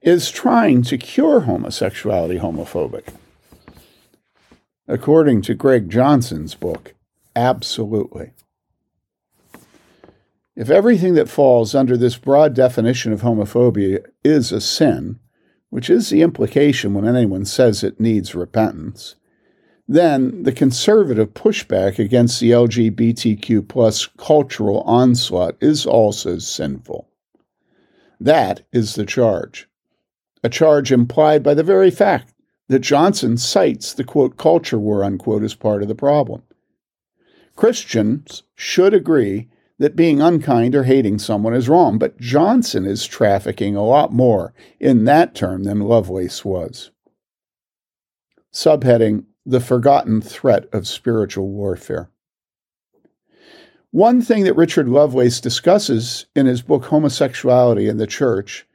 Is 0.03 0.29
trying 0.29 0.81
to 0.83 0.97
cure 0.97 1.41
homosexuality 1.41 2.37
homophobic? 2.37 3.13
According 4.85 5.43
to 5.43 5.53
Greg 5.53 5.89
Johnson's 5.89 6.55
book, 6.55 6.93
absolutely. 7.37 8.33
If 10.57 10.69
everything 10.69 11.13
that 11.13 11.29
falls 11.29 11.73
under 11.73 11.95
this 11.95 12.17
broad 12.17 12.53
definition 12.53 13.13
of 13.13 13.21
homophobia 13.21 14.03
is 14.25 14.51
a 14.51 14.59
sin, 14.59 15.19
which 15.69 15.89
is 15.89 16.09
the 16.09 16.21
implication 16.21 16.93
when 16.93 17.07
anyone 17.07 17.45
says 17.45 17.81
it 17.81 17.97
needs 17.97 18.35
repentance, 18.35 19.15
then 19.87 20.43
the 20.43 20.51
conservative 20.51 21.33
pushback 21.33 21.97
against 21.97 22.41
the 22.41 22.51
LGBTQ 22.51 23.69
plus 23.69 24.07
cultural 24.17 24.81
onslaught 24.81 25.55
is 25.61 25.85
also 25.85 26.39
sinful. 26.39 27.07
That 28.19 28.63
is 28.73 28.95
the 28.95 29.05
charge. 29.05 29.69
A 30.43 30.49
charge 30.49 30.91
implied 30.91 31.41
by 31.41 31.53
the 31.53 31.63
very 31.63 31.89
fact 31.89 32.33
that 32.67 32.79
Johnson 32.79 33.37
cites 33.37 33.93
the 33.93 34.03
quote 34.03 34.37
culture 34.37 34.79
war 34.79 35.03
unquote 35.03 35.43
as 35.43 35.55
part 35.55 35.81
of 35.81 35.87
the 35.87 35.95
problem. 35.95 36.43
Christians 37.55 38.43
should 38.55 38.93
agree 38.93 39.49
that 39.79 39.95
being 39.95 40.21
unkind 40.21 40.75
or 40.75 40.83
hating 40.83 41.19
someone 41.19 41.53
is 41.53 41.69
wrong, 41.69 41.97
but 41.97 42.19
Johnson 42.19 42.85
is 42.85 43.05
trafficking 43.05 43.75
a 43.75 43.83
lot 43.83 44.11
more 44.11 44.53
in 44.79 45.05
that 45.05 45.35
term 45.35 45.63
than 45.63 45.79
Lovelace 45.79 46.45
was. 46.45 46.91
Subheading 48.51 49.25
The 49.45 49.59
Forgotten 49.59 50.21
Threat 50.21 50.67
of 50.71 50.87
Spiritual 50.87 51.49
Warfare. 51.49 52.09
One 53.91 54.21
thing 54.21 54.43
that 54.43 54.55
Richard 54.55 54.89
Lovelace 54.89 55.39
discusses 55.39 56.25
in 56.35 56.45
his 56.45 56.61
book 56.61 56.85
Homosexuality 56.85 57.87
in 57.87 57.97
the 57.97 58.07
Church 58.07 58.65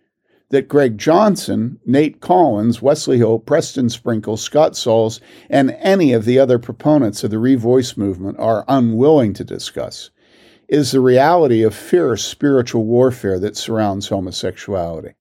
that 0.50 0.68
Greg 0.68 0.96
Johnson, 0.96 1.78
Nate 1.84 2.20
Collins, 2.20 2.80
Wesley 2.80 3.18
Hill, 3.18 3.38
Preston 3.38 3.90
Sprinkle, 3.90 4.36
Scott 4.36 4.76
Sauls, 4.76 5.20
and 5.50 5.76
any 5.80 6.12
of 6.12 6.24
the 6.24 6.38
other 6.38 6.58
proponents 6.58 7.22
of 7.22 7.30
the 7.30 7.36
Revoice 7.36 7.96
movement 7.96 8.38
are 8.38 8.64
unwilling 8.66 9.34
to 9.34 9.44
discuss 9.44 10.10
is 10.68 10.92
the 10.92 11.00
reality 11.00 11.62
of 11.62 11.74
fierce 11.74 12.22
spiritual 12.22 12.84
warfare 12.84 13.38
that 13.38 13.56
surrounds 13.56 14.08
homosexuality. 14.08 15.14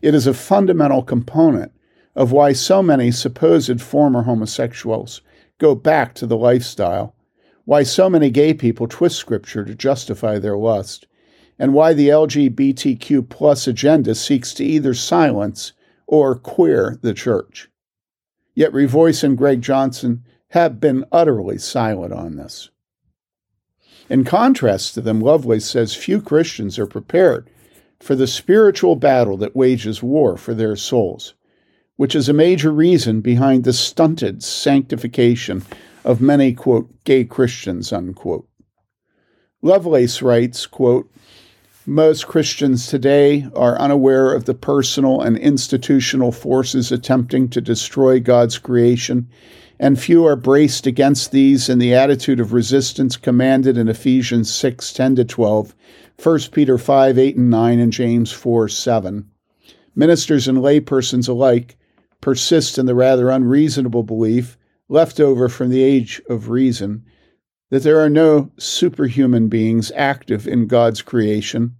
It 0.00 0.14
is 0.14 0.26
a 0.26 0.34
fundamental 0.34 1.02
component 1.02 1.72
of 2.14 2.32
why 2.32 2.52
so 2.52 2.82
many 2.82 3.10
supposed 3.10 3.80
former 3.82 4.22
homosexuals 4.22 5.20
go 5.58 5.74
back 5.74 6.14
to 6.14 6.26
the 6.26 6.36
lifestyle, 6.36 7.14
why 7.64 7.82
so 7.82 8.08
many 8.08 8.30
gay 8.30 8.54
people 8.54 8.86
twist 8.88 9.16
scripture 9.16 9.64
to 9.64 9.74
justify 9.74 10.38
their 10.38 10.56
lust, 10.56 11.06
and 11.60 11.74
why 11.74 11.92
the 11.92 12.08
LGBTQ 12.08 13.28
plus 13.28 13.68
agenda 13.68 14.14
seeks 14.14 14.54
to 14.54 14.64
either 14.64 14.94
silence 14.94 15.74
or 16.06 16.34
queer 16.34 16.98
the 17.02 17.12
church. 17.12 17.68
Yet 18.54 18.72
Revoice 18.72 19.22
and 19.22 19.36
Greg 19.36 19.60
Johnson 19.60 20.24
have 20.48 20.80
been 20.80 21.04
utterly 21.12 21.58
silent 21.58 22.14
on 22.14 22.36
this. 22.36 22.70
In 24.08 24.24
contrast 24.24 24.94
to 24.94 25.02
them, 25.02 25.20
Lovelace 25.20 25.66
says 25.66 25.94
few 25.94 26.22
Christians 26.22 26.78
are 26.78 26.86
prepared 26.86 27.50
for 28.00 28.16
the 28.16 28.26
spiritual 28.26 28.96
battle 28.96 29.36
that 29.36 29.54
wages 29.54 30.02
war 30.02 30.38
for 30.38 30.54
their 30.54 30.76
souls, 30.76 31.34
which 31.96 32.14
is 32.14 32.28
a 32.28 32.32
major 32.32 32.72
reason 32.72 33.20
behind 33.20 33.64
the 33.64 33.74
stunted 33.74 34.42
sanctification 34.42 35.62
of 36.06 36.22
many, 36.22 36.54
quote, 36.54 36.88
gay 37.04 37.24
Christians, 37.24 37.92
unquote. 37.92 38.48
Lovelace 39.60 40.22
writes, 40.22 40.66
quote, 40.66 41.12
most 41.90 42.28
Christians 42.28 42.86
today 42.86 43.48
are 43.56 43.76
unaware 43.76 44.32
of 44.32 44.44
the 44.44 44.54
personal 44.54 45.20
and 45.20 45.36
institutional 45.36 46.30
forces 46.30 46.92
attempting 46.92 47.48
to 47.48 47.60
destroy 47.60 48.20
God's 48.20 48.58
creation 48.58 49.28
and 49.80 49.98
few 49.98 50.24
are 50.24 50.36
braced 50.36 50.86
against 50.86 51.32
these 51.32 51.68
in 51.68 51.80
the 51.80 51.92
attitude 51.92 52.38
of 52.38 52.52
resistance 52.52 53.16
commanded 53.16 53.76
in 53.76 53.88
Ephesians 53.88 54.54
6 54.54 54.92
10 54.92 55.16
to 55.16 55.24
12, 55.24 55.74
1 56.22 56.38
Peter 56.52 56.78
5 56.78 57.18
8 57.18 57.36
and 57.36 57.50
9, 57.50 57.78
and 57.80 57.92
James 57.92 58.30
4 58.30 58.68
7. 58.68 59.28
Ministers 59.96 60.46
and 60.46 60.58
laypersons 60.58 61.28
alike 61.28 61.76
persist 62.20 62.78
in 62.78 62.86
the 62.86 62.94
rather 62.94 63.30
unreasonable 63.30 64.04
belief, 64.04 64.56
left 64.88 65.18
over 65.18 65.48
from 65.48 65.70
the 65.70 65.82
age 65.82 66.22
of 66.28 66.50
reason, 66.50 67.04
that 67.70 67.82
there 67.82 67.98
are 67.98 68.10
no 68.10 68.52
superhuman 68.58 69.48
beings 69.48 69.90
active 69.96 70.46
in 70.46 70.68
God's 70.68 71.02
creation. 71.02 71.74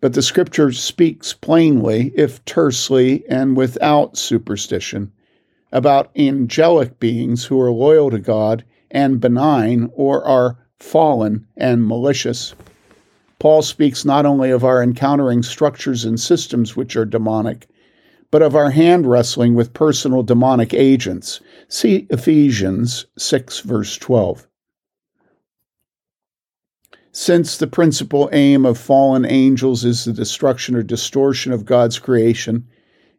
But 0.00 0.14
the 0.14 0.22
scripture 0.22 0.72
speaks 0.72 1.34
plainly, 1.34 2.12
if 2.14 2.42
tersely 2.46 3.22
and 3.28 3.54
without 3.56 4.16
superstition, 4.16 5.12
about 5.72 6.10
angelic 6.16 6.98
beings 6.98 7.44
who 7.44 7.60
are 7.60 7.70
loyal 7.70 8.10
to 8.10 8.18
God 8.18 8.64
and 8.90 9.20
benign 9.20 9.90
or 9.94 10.24
are 10.24 10.56
fallen 10.78 11.46
and 11.56 11.86
malicious. 11.86 12.54
Paul 13.38 13.62
speaks 13.62 14.04
not 14.04 14.24
only 14.24 14.50
of 14.50 14.64
our 14.64 14.82
encountering 14.82 15.42
structures 15.42 16.04
and 16.04 16.18
systems 16.18 16.76
which 16.76 16.96
are 16.96 17.04
demonic, 17.04 17.68
but 18.30 18.42
of 18.42 18.56
our 18.56 18.70
hand 18.70 19.06
wrestling 19.06 19.54
with 19.54 19.74
personal 19.74 20.22
demonic 20.22 20.72
agents. 20.72 21.40
See 21.68 22.06
Ephesians 22.10 23.04
6, 23.18 23.60
verse 23.60 23.96
12. 23.98 24.46
Since 27.12 27.56
the 27.56 27.66
principal 27.66 28.28
aim 28.32 28.64
of 28.64 28.78
fallen 28.78 29.24
angels 29.24 29.84
is 29.84 30.04
the 30.04 30.12
destruction 30.12 30.76
or 30.76 30.84
distortion 30.84 31.52
of 31.52 31.64
God's 31.64 31.98
creation, 31.98 32.68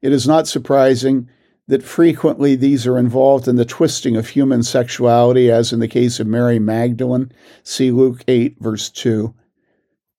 it 0.02 0.14
is 0.14 0.26
not 0.26 0.48
surprising 0.48 1.28
that 1.68 1.84
frequently 1.84 2.56
these 2.56 2.88
are 2.88 2.98
involved 2.98 3.50
in 3.50 3.58
the 3.58 3.66
twisting 3.66 4.16
of 4.16 4.30
human 4.30 4.64
sexuality, 4.64 5.52
as 5.52 5.74
in 5.74 5.80
the 5.80 5.90
case 5.90 6.22
of 6.22 6.28
Mary 6.28 6.58
Magdalene, 6.58 7.34
see 7.64 7.92
Luke 7.92 8.24
8, 8.30 8.56
verse 8.62 8.90
2. 8.90 9.34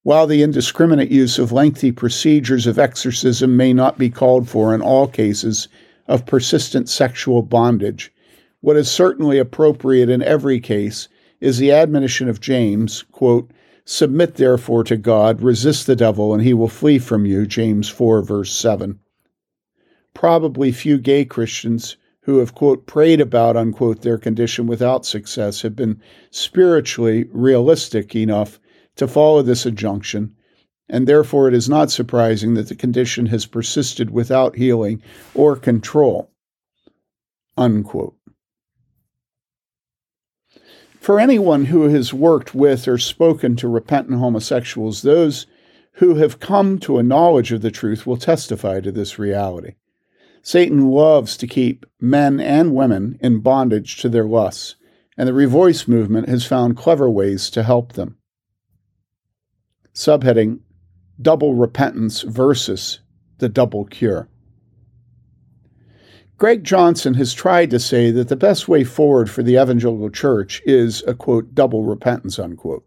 While 0.02 0.26
the 0.26 0.42
indiscriminate 0.42 1.10
use 1.10 1.38
of 1.38 1.50
lengthy 1.50 1.92
procedures 1.92 2.66
of 2.66 2.78
exorcism 2.78 3.56
may 3.56 3.72
not 3.72 3.96
be 3.96 4.10
called 4.10 4.50
for 4.50 4.74
in 4.74 4.82
all 4.82 5.08
cases 5.08 5.68
of 6.08 6.26
persistent 6.26 6.90
sexual 6.90 7.40
bondage, 7.40 8.12
what 8.60 8.76
is 8.76 8.90
certainly 8.90 9.38
appropriate 9.38 10.10
in 10.10 10.22
every 10.22 10.60
case 10.60 11.08
is 11.40 11.56
the 11.56 11.72
admonition 11.72 12.28
of 12.28 12.40
James, 12.40 13.04
quote, 13.12 13.50
Submit 13.84 14.36
therefore 14.36 14.84
to 14.84 14.96
God, 14.96 15.42
resist 15.42 15.86
the 15.86 15.96
devil, 15.96 16.32
and 16.32 16.42
he 16.42 16.54
will 16.54 16.68
flee 16.68 16.98
from 16.98 17.26
you, 17.26 17.46
James 17.46 17.88
4, 17.88 18.22
verse 18.22 18.52
7 18.52 19.00
probably 20.14 20.72
few 20.72 20.98
gay 20.98 21.24
Christians 21.24 21.96
who 22.22 22.38
have, 22.38 22.54
quote, 22.54 22.86
prayed 22.86 23.20
about, 23.20 23.56
unquote, 23.56 24.02
their 24.02 24.18
condition 24.18 24.66
without 24.66 25.04
success 25.04 25.62
have 25.62 25.74
been 25.74 26.00
spiritually 26.30 27.24
realistic 27.32 28.14
enough 28.14 28.60
to 28.94 29.08
follow 29.08 29.42
this 29.42 29.66
injunction, 29.66 30.34
and 30.88 31.06
therefore 31.06 31.48
it 31.48 31.54
is 31.54 31.68
not 31.68 31.90
surprising 31.90 32.54
that 32.54 32.68
the 32.68 32.76
condition 32.76 33.26
has 33.26 33.46
persisted 33.46 34.10
without 34.10 34.56
healing 34.56 35.02
or 35.34 35.56
control, 35.56 36.30
unquote. 37.56 38.14
For 41.02 41.18
anyone 41.18 41.64
who 41.64 41.88
has 41.88 42.14
worked 42.14 42.54
with 42.54 42.86
or 42.86 42.96
spoken 42.96 43.56
to 43.56 43.66
repentant 43.66 44.20
homosexuals, 44.20 45.02
those 45.02 45.48
who 45.94 46.14
have 46.14 46.38
come 46.38 46.78
to 46.78 46.96
a 46.96 47.02
knowledge 47.02 47.50
of 47.50 47.60
the 47.60 47.72
truth 47.72 48.06
will 48.06 48.16
testify 48.16 48.78
to 48.78 48.92
this 48.92 49.18
reality. 49.18 49.74
Satan 50.42 50.92
loves 50.92 51.36
to 51.38 51.48
keep 51.48 51.86
men 52.00 52.38
and 52.38 52.72
women 52.72 53.18
in 53.20 53.40
bondage 53.40 53.96
to 53.96 54.08
their 54.08 54.26
lusts, 54.26 54.76
and 55.18 55.28
the 55.28 55.32
Revoice 55.32 55.88
movement 55.88 56.28
has 56.28 56.46
found 56.46 56.76
clever 56.76 57.10
ways 57.10 57.50
to 57.50 57.64
help 57.64 57.94
them. 57.94 58.18
Subheading 59.92 60.60
Double 61.20 61.56
Repentance 61.56 62.22
versus 62.22 63.00
the 63.38 63.48
Double 63.48 63.86
Cure. 63.86 64.28
Greg 66.42 66.64
Johnson 66.64 67.14
has 67.14 67.32
tried 67.32 67.70
to 67.70 67.78
say 67.78 68.10
that 68.10 68.26
the 68.26 68.34
best 68.34 68.66
way 68.66 68.82
forward 68.82 69.30
for 69.30 69.44
the 69.44 69.62
evangelical 69.62 70.10
church 70.10 70.60
is 70.66 71.00
a 71.06 71.14
quote, 71.14 71.54
double 71.54 71.84
repentance, 71.84 72.36
unquote. 72.36 72.84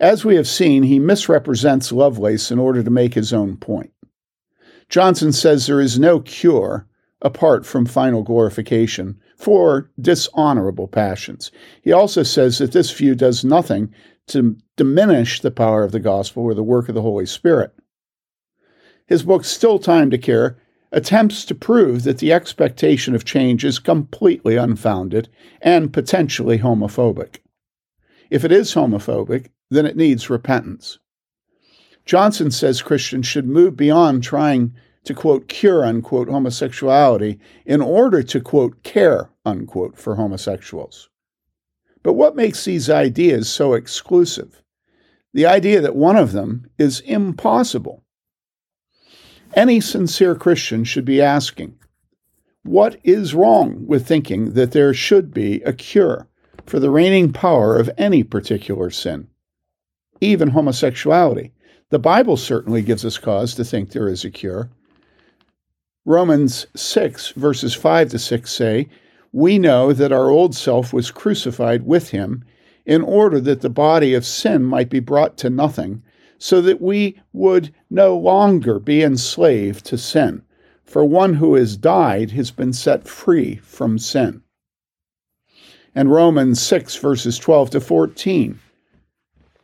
As 0.00 0.24
we 0.24 0.36
have 0.36 0.48
seen, 0.48 0.82
he 0.82 0.98
misrepresents 0.98 1.92
Lovelace 1.92 2.50
in 2.50 2.58
order 2.58 2.82
to 2.82 2.88
make 2.88 3.12
his 3.12 3.30
own 3.30 3.58
point. 3.58 3.90
Johnson 4.88 5.32
says 5.32 5.66
there 5.66 5.82
is 5.82 5.98
no 5.98 6.20
cure, 6.20 6.86
apart 7.20 7.66
from 7.66 7.84
final 7.84 8.22
glorification 8.22 9.20
for 9.36 9.90
dishonorable 10.00 10.88
passions. 10.88 11.52
He 11.82 11.92
also 11.92 12.22
says 12.22 12.56
that 12.56 12.72
this 12.72 12.90
view 12.90 13.14
does 13.14 13.44
nothing 13.44 13.92
to 14.28 14.56
diminish 14.78 15.42
the 15.42 15.50
power 15.50 15.84
of 15.84 15.92
the 15.92 16.00
gospel 16.00 16.44
or 16.44 16.54
the 16.54 16.62
work 16.62 16.88
of 16.88 16.94
the 16.94 17.02
Holy 17.02 17.26
Spirit. 17.26 17.74
His 19.06 19.24
book, 19.24 19.44
Still 19.44 19.78
Time 19.78 20.08
to 20.08 20.16
Care, 20.16 20.56
attempts 20.92 21.44
to 21.46 21.54
prove 21.54 22.04
that 22.04 22.18
the 22.18 22.32
expectation 22.32 23.14
of 23.14 23.24
change 23.24 23.64
is 23.64 23.78
completely 23.78 24.56
unfounded 24.56 25.28
and 25.60 25.92
potentially 25.92 26.58
homophobic. 26.58 27.38
If 28.30 28.44
it 28.44 28.52
is 28.52 28.74
homophobic, 28.74 29.48
then 29.70 29.86
it 29.86 29.96
needs 29.96 30.30
repentance. 30.30 30.98
Johnson 32.04 32.50
says 32.50 32.82
Christians 32.82 33.26
should 33.26 33.46
move 33.46 33.76
beyond 33.76 34.22
trying 34.22 34.74
to 35.04 35.14
quote 35.14 35.48
cure 35.48 35.84
unquote 35.84 36.28
homosexuality 36.28 37.38
in 37.64 37.80
order 37.80 38.22
to 38.22 38.40
quote 38.40 38.82
care 38.82 39.30
unquote 39.44 39.96
for 39.98 40.16
homosexuals. 40.16 41.08
But 42.02 42.14
what 42.14 42.36
makes 42.36 42.64
these 42.64 42.90
ideas 42.90 43.48
so 43.48 43.74
exclusive? 43.74 44.62
The 45.32 45.46
idea 45.46 45.80
that 45.80 45.96
one 45.96 46.16
of 46.16 46.32
them 46.32 46.66
is 46.78 47.00
impossible. 47.00 48.04
Any 49.54 49.80
sincere 49.80 50.34
Christian 50.34 50.84
should 50.84 51.04
be 51.04 51.20
asking, 51.20 51.74
what 52.64 52.98
is 53.02 53.34
wrong 53.34 53.86
with 53.86 54.06
thinking 54.06 54.54
that 54.54 54.72
there 54.72 54.94
should 54.94 55.34
be 55.34 55.60
a 55.62 55.72
cure 55.72 56.28
for 56.64 56.78
the 56.78 56.90
reigning 56.90 57.32
power 57.32 57.76
of 57.76 57.90
any 57.98 58.22
particular 58.22 58.88
sin, 58.88 59.28
even 60.20 60.50
homosexuality? 60.50 61.52
The 61.90 61.98
Bible 61.98 62.38
certainly 62.38 62.80
gives 62.80 63.04
us 63.04 63.18
cause 63.18 63.54
to 63.56 63.64
think 63.64 63.90
there 63.90 64.08
is 64.08 64.24
a 64.24 64.30
cure. 64.30 64.70
Romans 66.06 66.66
6, 66.74 67.32
verses 67.32 67.74
5 67.74 68.10
to 68.10 68.18
6 68.18 68.50
say, 68.50 68.88
We 69.32 69.58
know 69.58 69.92
that 69.92 70.12
our 70.12 70.30
old 70.30 70.54
self 70.54 70.92
was 70.92 71.10
crucified 71.10 71.84
with 71.84 72.10
him 72.10 72.44
in 72.86 73.02
order 73.02 73.40
that 73.40 73.60
the 73.60 73.70
body 73.70 74.14
of 74.14 74.24
sin 74.24 74.64
might 74.64 74.88
be 74.88 75.00
brought 75.00 75.36
to 75.38 75.50
nothing, 75.50 76.02
so 76.42 76.60
that 76.60 76.82
we 76.82 77.16
would 77.32 77.72
no 77.88 78.18
longer 78.18 78.80
be 78.80 79.00
enslaved 79.00 79.86
to 79.86 79.96
sin. 79.96 80.42
For 80.82 81.04
one 81.04 81.34
who 81.34 81.54
has 81.54 81.76
died 81.76 82.32
has 82.32 82.50
been 82.50 82.72
set 82.72 83.06
free 83.06 83.60
from 83.62 83.96
sin. 83.96 84.42
And 85.94 86.10
Romans 86.10 86.60
6, 86.60 86.96
verses 86.96 87.38
12 87.38 87.70
to 87.70 87.80
14 87.80 88.58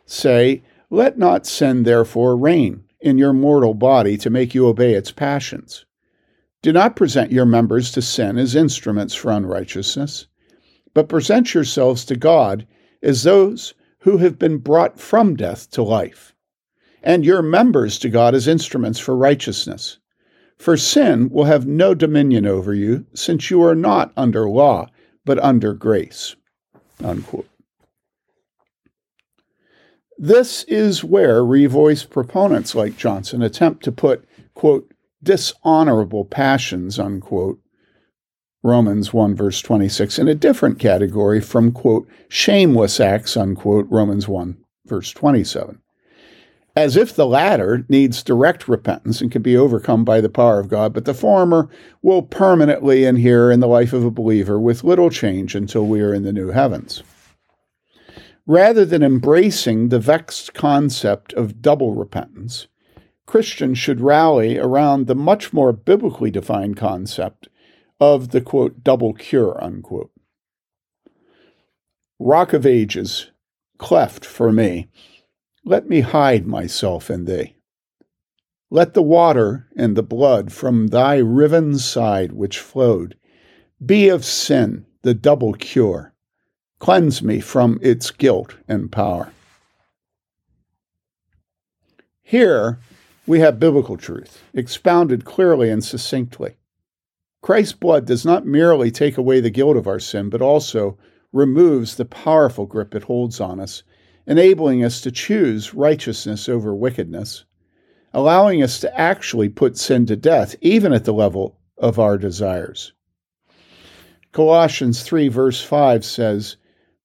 say, 0.06 0.62
Let 0.88 1.18
not 1.18 1.48
sin 1.48 1.82
therefore 1.82 2.36
reign 2.36 2.84
in 3.00 3.18
your 3.18 3.32
mortal 3.32 3.74
body 3.74 4.16
to 4.16 4.30
make 4.30 4.54
you 4.54 4.68
obey 4.68 4.94
its 4.94 5.10
passions. 5.10 5.84
Do 6.62 6.72
not 6.72 6.94
present 6.94 7.32
your 7.32 7.44
members 7.44 7.90
to 7.90 8.02
sin 8.02 8.38
as 8.38 8.54
instruments 8.54 9.16
for 9.16 9.32
unrighteousness, 9.32 10.28
but 10.94 11.08
present 11.08 11.54
yourselves 11.54 12.04
to 12.04 12.14
God 12.14 12.68
as 13.02 13.24
those 13.24 13.74
who 14.02 14.18
have 14.18 14.38
been 14.38 14.58
brought 14.58 15.00
from 15.00 15.34
death 15.34 15.68
to 15.72 15.82
life, 15.82 16.36
and 17.02 17.24
your 17.24 17.42
members 17.42 17.98
to 18.00 18.08
God 18.08 18.34
as 18.34 18.48
instruments 18.48 18.98
for 18.98 19.16
righteousness. 19.16 19.98
For 20.56 20.76
sin 20.76 21.28
will 21.30 21.44
have 21.44 21.66
no 21.66 21.94
dominion 21.94 22.46
over 22.46 22.74
you, 22.74 23.06
since 23.14 23.50
you 23.50 23.62
are 23.62 23.76
not 23.76 24.12
under 24.16 24.48
law, 24.48 24.88
but 25.24 25.38
under 25.38 25.72
grace. 25.72 26.34
Unquote. 27.02 27.48
This 30.18 30.64
is 30.64 31.04
where 31.04 31.42
revoice 31.42 32.08
proponents 32.08 32.74
like 32.74 32.96
Johnson 32.96 33.40
attempt 33.40 33.84
to 33.84 33.92
put, 33.92 34.24
quote, 34.54 34.92
dishonorable 35.22 36.24
passions, 36.24 36.98
unquote, 36.98 37.60
Romans 38.64 39.12
1, 39.12 39.36
verse 39.36 39.62
26, 39.62 40.18
in 40.18 40.26
a 40.26 40.34
different 40.34 40.80
category 40.80 41.40
from, 41.40 41.70
quote, 41.70 42.08
shameless 42.28 42.98
acts, 42.98 43.36
unquote, 43.36 43.86
Romans 43.88 44.26
1, 44.26 44.58
verse 44.86 45.12
27. 45.12 45.80
As 46.78 46.96
if 46.96 47.12
the 47.12 47.26
latter 47.26 47.84
needs 47.88 48.22
direct 48.22 48.68
repentance 48.68 49.20
and 49.20 49.32
can 49.32 49.42
be 49.42 49.56
overcome 49.56 50.04
by 50.04 50.20
the 50.20 50.28
power 50.28 50.60
of 50.60 50.68
God, 50.68 50.94
but 50.94 51.06
the 51.06 51.12
former 51.12 51.68
will 52.02 52.22
permanently 52.22 53.04
inhere 53.04 53.50
in 53.50 53.58
the 53.58 53.66
life 53.66 53.92
of 53.92 54.04
a 54.04 54.12
believer 54.12 54.60
with 54.60 54.84
little 54.84 55.10
change 55.10 55.56
until 55.56 55.88
we 55.88 56.00
are 56.00 56.14
in 56.14 56.22
the 56.22 56.32
new 56.32 56.52
heavens. 56.52 57.02
Rather 58.46 58.84
than 58.84 59.02
embracing 59.02 59.88
the 59.88 59.98
vexed 59.98 60.54
concept 60.54 61.32
of 61.32 61.60
double 61.60 61.96
repentance, 61.96 62.68
Christians 63.26 63.76
should 63.76 64.00
rally 64.00 64.56
around 64.56 65.08
the 65.08 65.16
much 65.16 65.52
more 65.52 65.72
biblically 65.72 66.30
defined 66.30 66.76
concept 66.76 67.48
of 67.98 68.28
the 68.28 68.40
quote, 68.40 68.84
double 68.84 69.14
cure, 69.14 69.58
unquote. 69.60 70.12
Rock 72.20 72.52
of 72.52 72.64
ages, 72.64 73.32
cleft 73.78 74.24
for 74.24 74.52
me, 74.52 74.86
let 75.68 75.86
me 75.86 76.00
hide 76.00 76.46
myself 76.46 77.10
in 77.10 77.26
thee. 77.26 77.54
Let 78.70 78.94
the 78.94 79.02
water 79.02 79.68
and 79.76 79.96
the 79.96 80.02
blood 80.02 80.50
from 80.50 80.86
thy 80.88 81.16
riven 81.18 81.78
side 81.78 82.32
which 82.32 82.58
flowed 82.58 83.16
be 83.84 84.08
of 84.08 84.24
sin 84.24 84.86
the 85.02 85.12
double 85.12 85.52
cure. 85.52 86.14
Cleanse 86.78 87.22
me 87.22 87.40
from 87.40 87.78
its 87.82 88.10
guilt 88.10 88.54
and 88.66 88.90
power. 88.90 89.30
Here, 92.22 92.78
we 93.26 93.40
have 93.40 93.60
biblical 93.60 93.98
truth, 93.98 94.42
expounded 94.54 95.26
clearly 95.26 95.68
and 95.68 95.84
succinctly. 95.84 96.56
Christ's 97.42 97.74
blood 97.74 98.06
does 98.06 98.24
not 98.24 98.46
merely 98.46 98.90
take 98.90 99.18
away 99.18 99.40
the 99.40 99.50
guilt 99.50 99.76
of 99.76 99.86
our 99.86 100.00
sin, 100.00 100.30
but 100.30 100.40
also 100.40 100.96
removes 101.30 101.96
the 101.96 102.06
powerful 102.06 102.64
grip 102.64 102.94
it 102.94 103.04
holds 103.04 103.38
on 103.38 103.60
us, 103.60 103.82
enabling 104.28 104.84
us 104.84 105.00
to 105.00 105.10
choose 105.10 105.74
righteousness 105.74 106.48
over 106.48 106.74
wickedness, 106.74 107.44
allowing 108.12 108.62
us 108.62 108.78
to 108.78 109.00
actually 109.00 109.48
put 109.48 109.76
sin 109.76 110.04
to 110.06 110.14
death, 110.14 110.54
even 110.60 110.92
at 110.92 111.04
the 111.04 111.12
level 111.12 111.58
of 111.78 111.98
our 111.98 112.18
desires. 112.18 112.92
Colossians 114.32 115.02
3, 115.02 115.28
verse 115.28 115.62
5 115.62 116.04
says, 116.04 116.56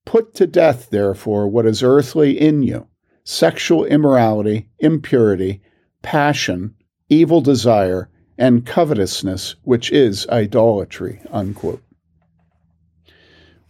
Put 0.06 0.34
to 0.36 0.46
death, 0.46 0.90
therefore, 0.90 1.48
what 1.48 1.66
is 1.66 1.82
earthly 1.82 2.40
in 2.40 2.62
you 2.62 2.88
sexual 3.24 3.86
immorality, 3.86 4.68
impurity, 4.80 5.62
passion, 6.02 6.76
evil 7.08 7.40
desire, 7.40 8.10
and 8.38 8.66
covetousness, 8.66 9.56
which 9.64 9.92
is 9.92 10.28
idolatry. 10.28 11.22
Unquote. 11.32 11.83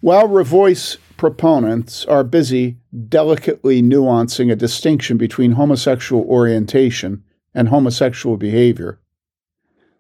While 0.04 0.28
Revoice 0.28 0.98
proponents 1.16 2.04
are 2.08 2.26
busy 2.26 2.76
delicately 3.08 3.82
nuancing 3.82 4.52
a 4.52 4.56
distinction 4.58 5.16
between 5.16 5.54
homosexual 5.54 6.26
orientation 6.26 7.24
and 7.56 7.70
homosexual 7.70 8.36
behavior, 8.36 9.00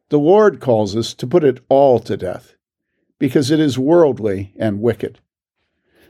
the 0.09 0.19
Lord 0.19 0.59
calls 0.59 0.93
us 0.97 1.13
to 1.13 1.25
put 1.25 1.45
it 1.45 1.61
all 1.69 1.99
to 1.99 2.17
death, 2.17 2.55
because 3.17 3.49
it 3.49 3.61
is 3.61 3.79
worldly 3.79 4.53
and 4.59 4.81
wicked. 4.81 5.21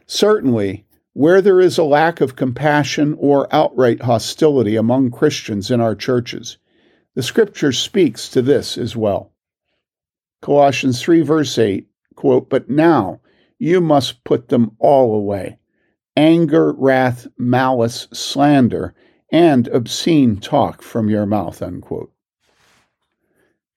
Certainly, 0.07 0.87
where 1.13 1.39
there 1.39 1.61
is 1.61 1.77
a 1.77 1.83
lack 1.83 2.19
of 2.19 2.35
compassion 2.35 3.15
or 3.19 3.47
outright 3.53 4.01
hostility 4.01 4.75
among 4.75 5.11
Christians 5.11 5.69
in 5.69 5.79
our 5.79 5.93
churches, 5.93 6.57
the 7.13 7.21
scripture 7.21 7.71
speaks 7.71 8.27
to 8.29 8.41
this 8.41 8.75
as 8.75 8.95
well. 8.95 9.33
Colossians 10.41 10.99
3, 10.99 11.21
verse 11.21 11.59
8, 11.59 11.87
quote, 12.15 12.49
But 12.49 12.71
now 12.71 13.19
you 13.63 13.79
must 13.79 14.25
put 14.25 14.49
them 14.49 14.75
all 14.77 15.15
away 15.15 15.57
anger, 16.17 16.73
wrath, 16.73 17.25
malice, 17.37 18.09
slander, 18.11 18.93
and 19.31 19.67
obscene 19.69 20.37
talk 20.37 20.81
from 20.81 21.09
your 21.09 21.25
mouth, 21.25 21.61
unquote. 21.61 22.11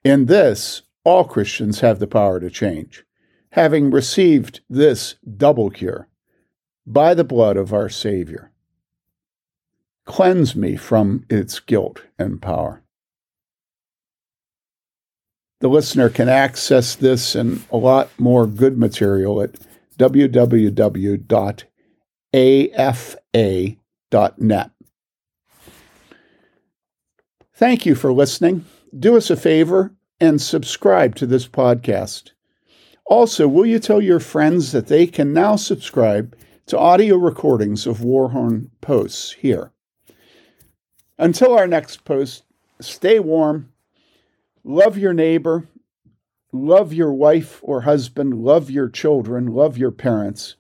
In 0.05 0.27
this, 0.27 0.83
all 1.05 1.25
Christians 1.25 1.81
have 1.81 1.99
the 2.01 2.07
power 2.09 2.41
to 2.41 2.51
change, 2.51 3.05
having 3.53 3.91
received 3.91 4.61
this 4.69 5.15
double 5.37 5.71
cure 5.71 6.09
by 6.85 7.15
the 7.15 7.25
blood 7.25 7.57
of 7.57 7.73
our 7.73 7.89
Savior. 7.89 8.51
Cleanse 10.05 10.57
me 10.57 10.77
from 10.77 11.25
its 11.31 11.61
guilt 11.61 12.03
and 12.19 12.43
power. 12.43 12.83
The 15.61 15.69
listener 15.69 16.11
can 16.11 16.29
access 16.29 16.95
this 16.97 17.35
and 17.35 17.65
a 17.71 17.79
lot 17.79 18.11
more 18.19 18.47
good 18.47 18.77
material 18.77 19.41
at 19.41 19.55
www.afa.net. 19.99 21.31
Thank 27.55 27.87
you 27.87 27.95
for 27.95 28.13
listening. 28.13 28.65
Do 28.99 29.17
us 29.17 29.31
a 29.31 29.37
favor 29.37 29.95
and 30.21 30.43
subscribe 30.43 31.15
to 31.17 31.27
this 31.27 31.49
podcast. 31.49 32.33
Also, 33.07 33.49
will 33.49 33.67
you 33.67 33.79
tell 33.79 34.01
your 34.01 34.21
friends 34.21 34.73
that 34.73 34.89
they 34.89 35.07
can 35.07 35.33
now 35.33 35.57
subscribe 35.57 36.37
to 36.67 36.79
audio 36.79 37.17
recordings 37.17 37.87
of 37.87 37.99
Warhorn 37.99 38.71
posts 38.81 39.33
here. 39.33 39.73
Until 41.17 41.57
our 41.57 41.67
next 41.67 42.05
post, 42.05 42.43
stay 42.81 43.21
warm, 43.21 43.73
love 44.65 44.99
your 44.99 45.13
neighbor, 45.13 45.69
love 46.53 46.93
your 46.93 47.13
wife 47.13 47.61
or 47.63 47.83
husband, 47.83 48.43
love 48.43 48.71
your 48.71 48.89
children, 48.89 49.47
love 49.47 49.77
your 49.77 49.91
parents, 49.91 50.57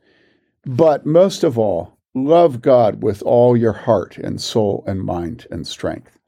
but 0.64 1.06
most 1.06 1.44
of 1.44 1.58
all, 1.58 1.96
love 2.14 2.60
God 2.60 3.02
with 3.02 3.22
all 3.22 3.56
your 3.56 3.72
heart 3.72 4.18
and 4.18 4.40
soul 4.40 4.84
and 4.86 5.02
mind 5.02 5.46
and 5.50 5.66
strength. 5.66 6.18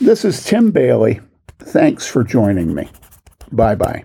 This 0.00 0.24
is 0.24 0.44
Tim 0.44 0.70
Bayly. 0.70 1.20
Thanks 1.58 2.06
for 2.06 2.24
joining 2.24 2.74
me. 2.74 2.88
Bye 3.52 3.74
bye. 3.74 4.04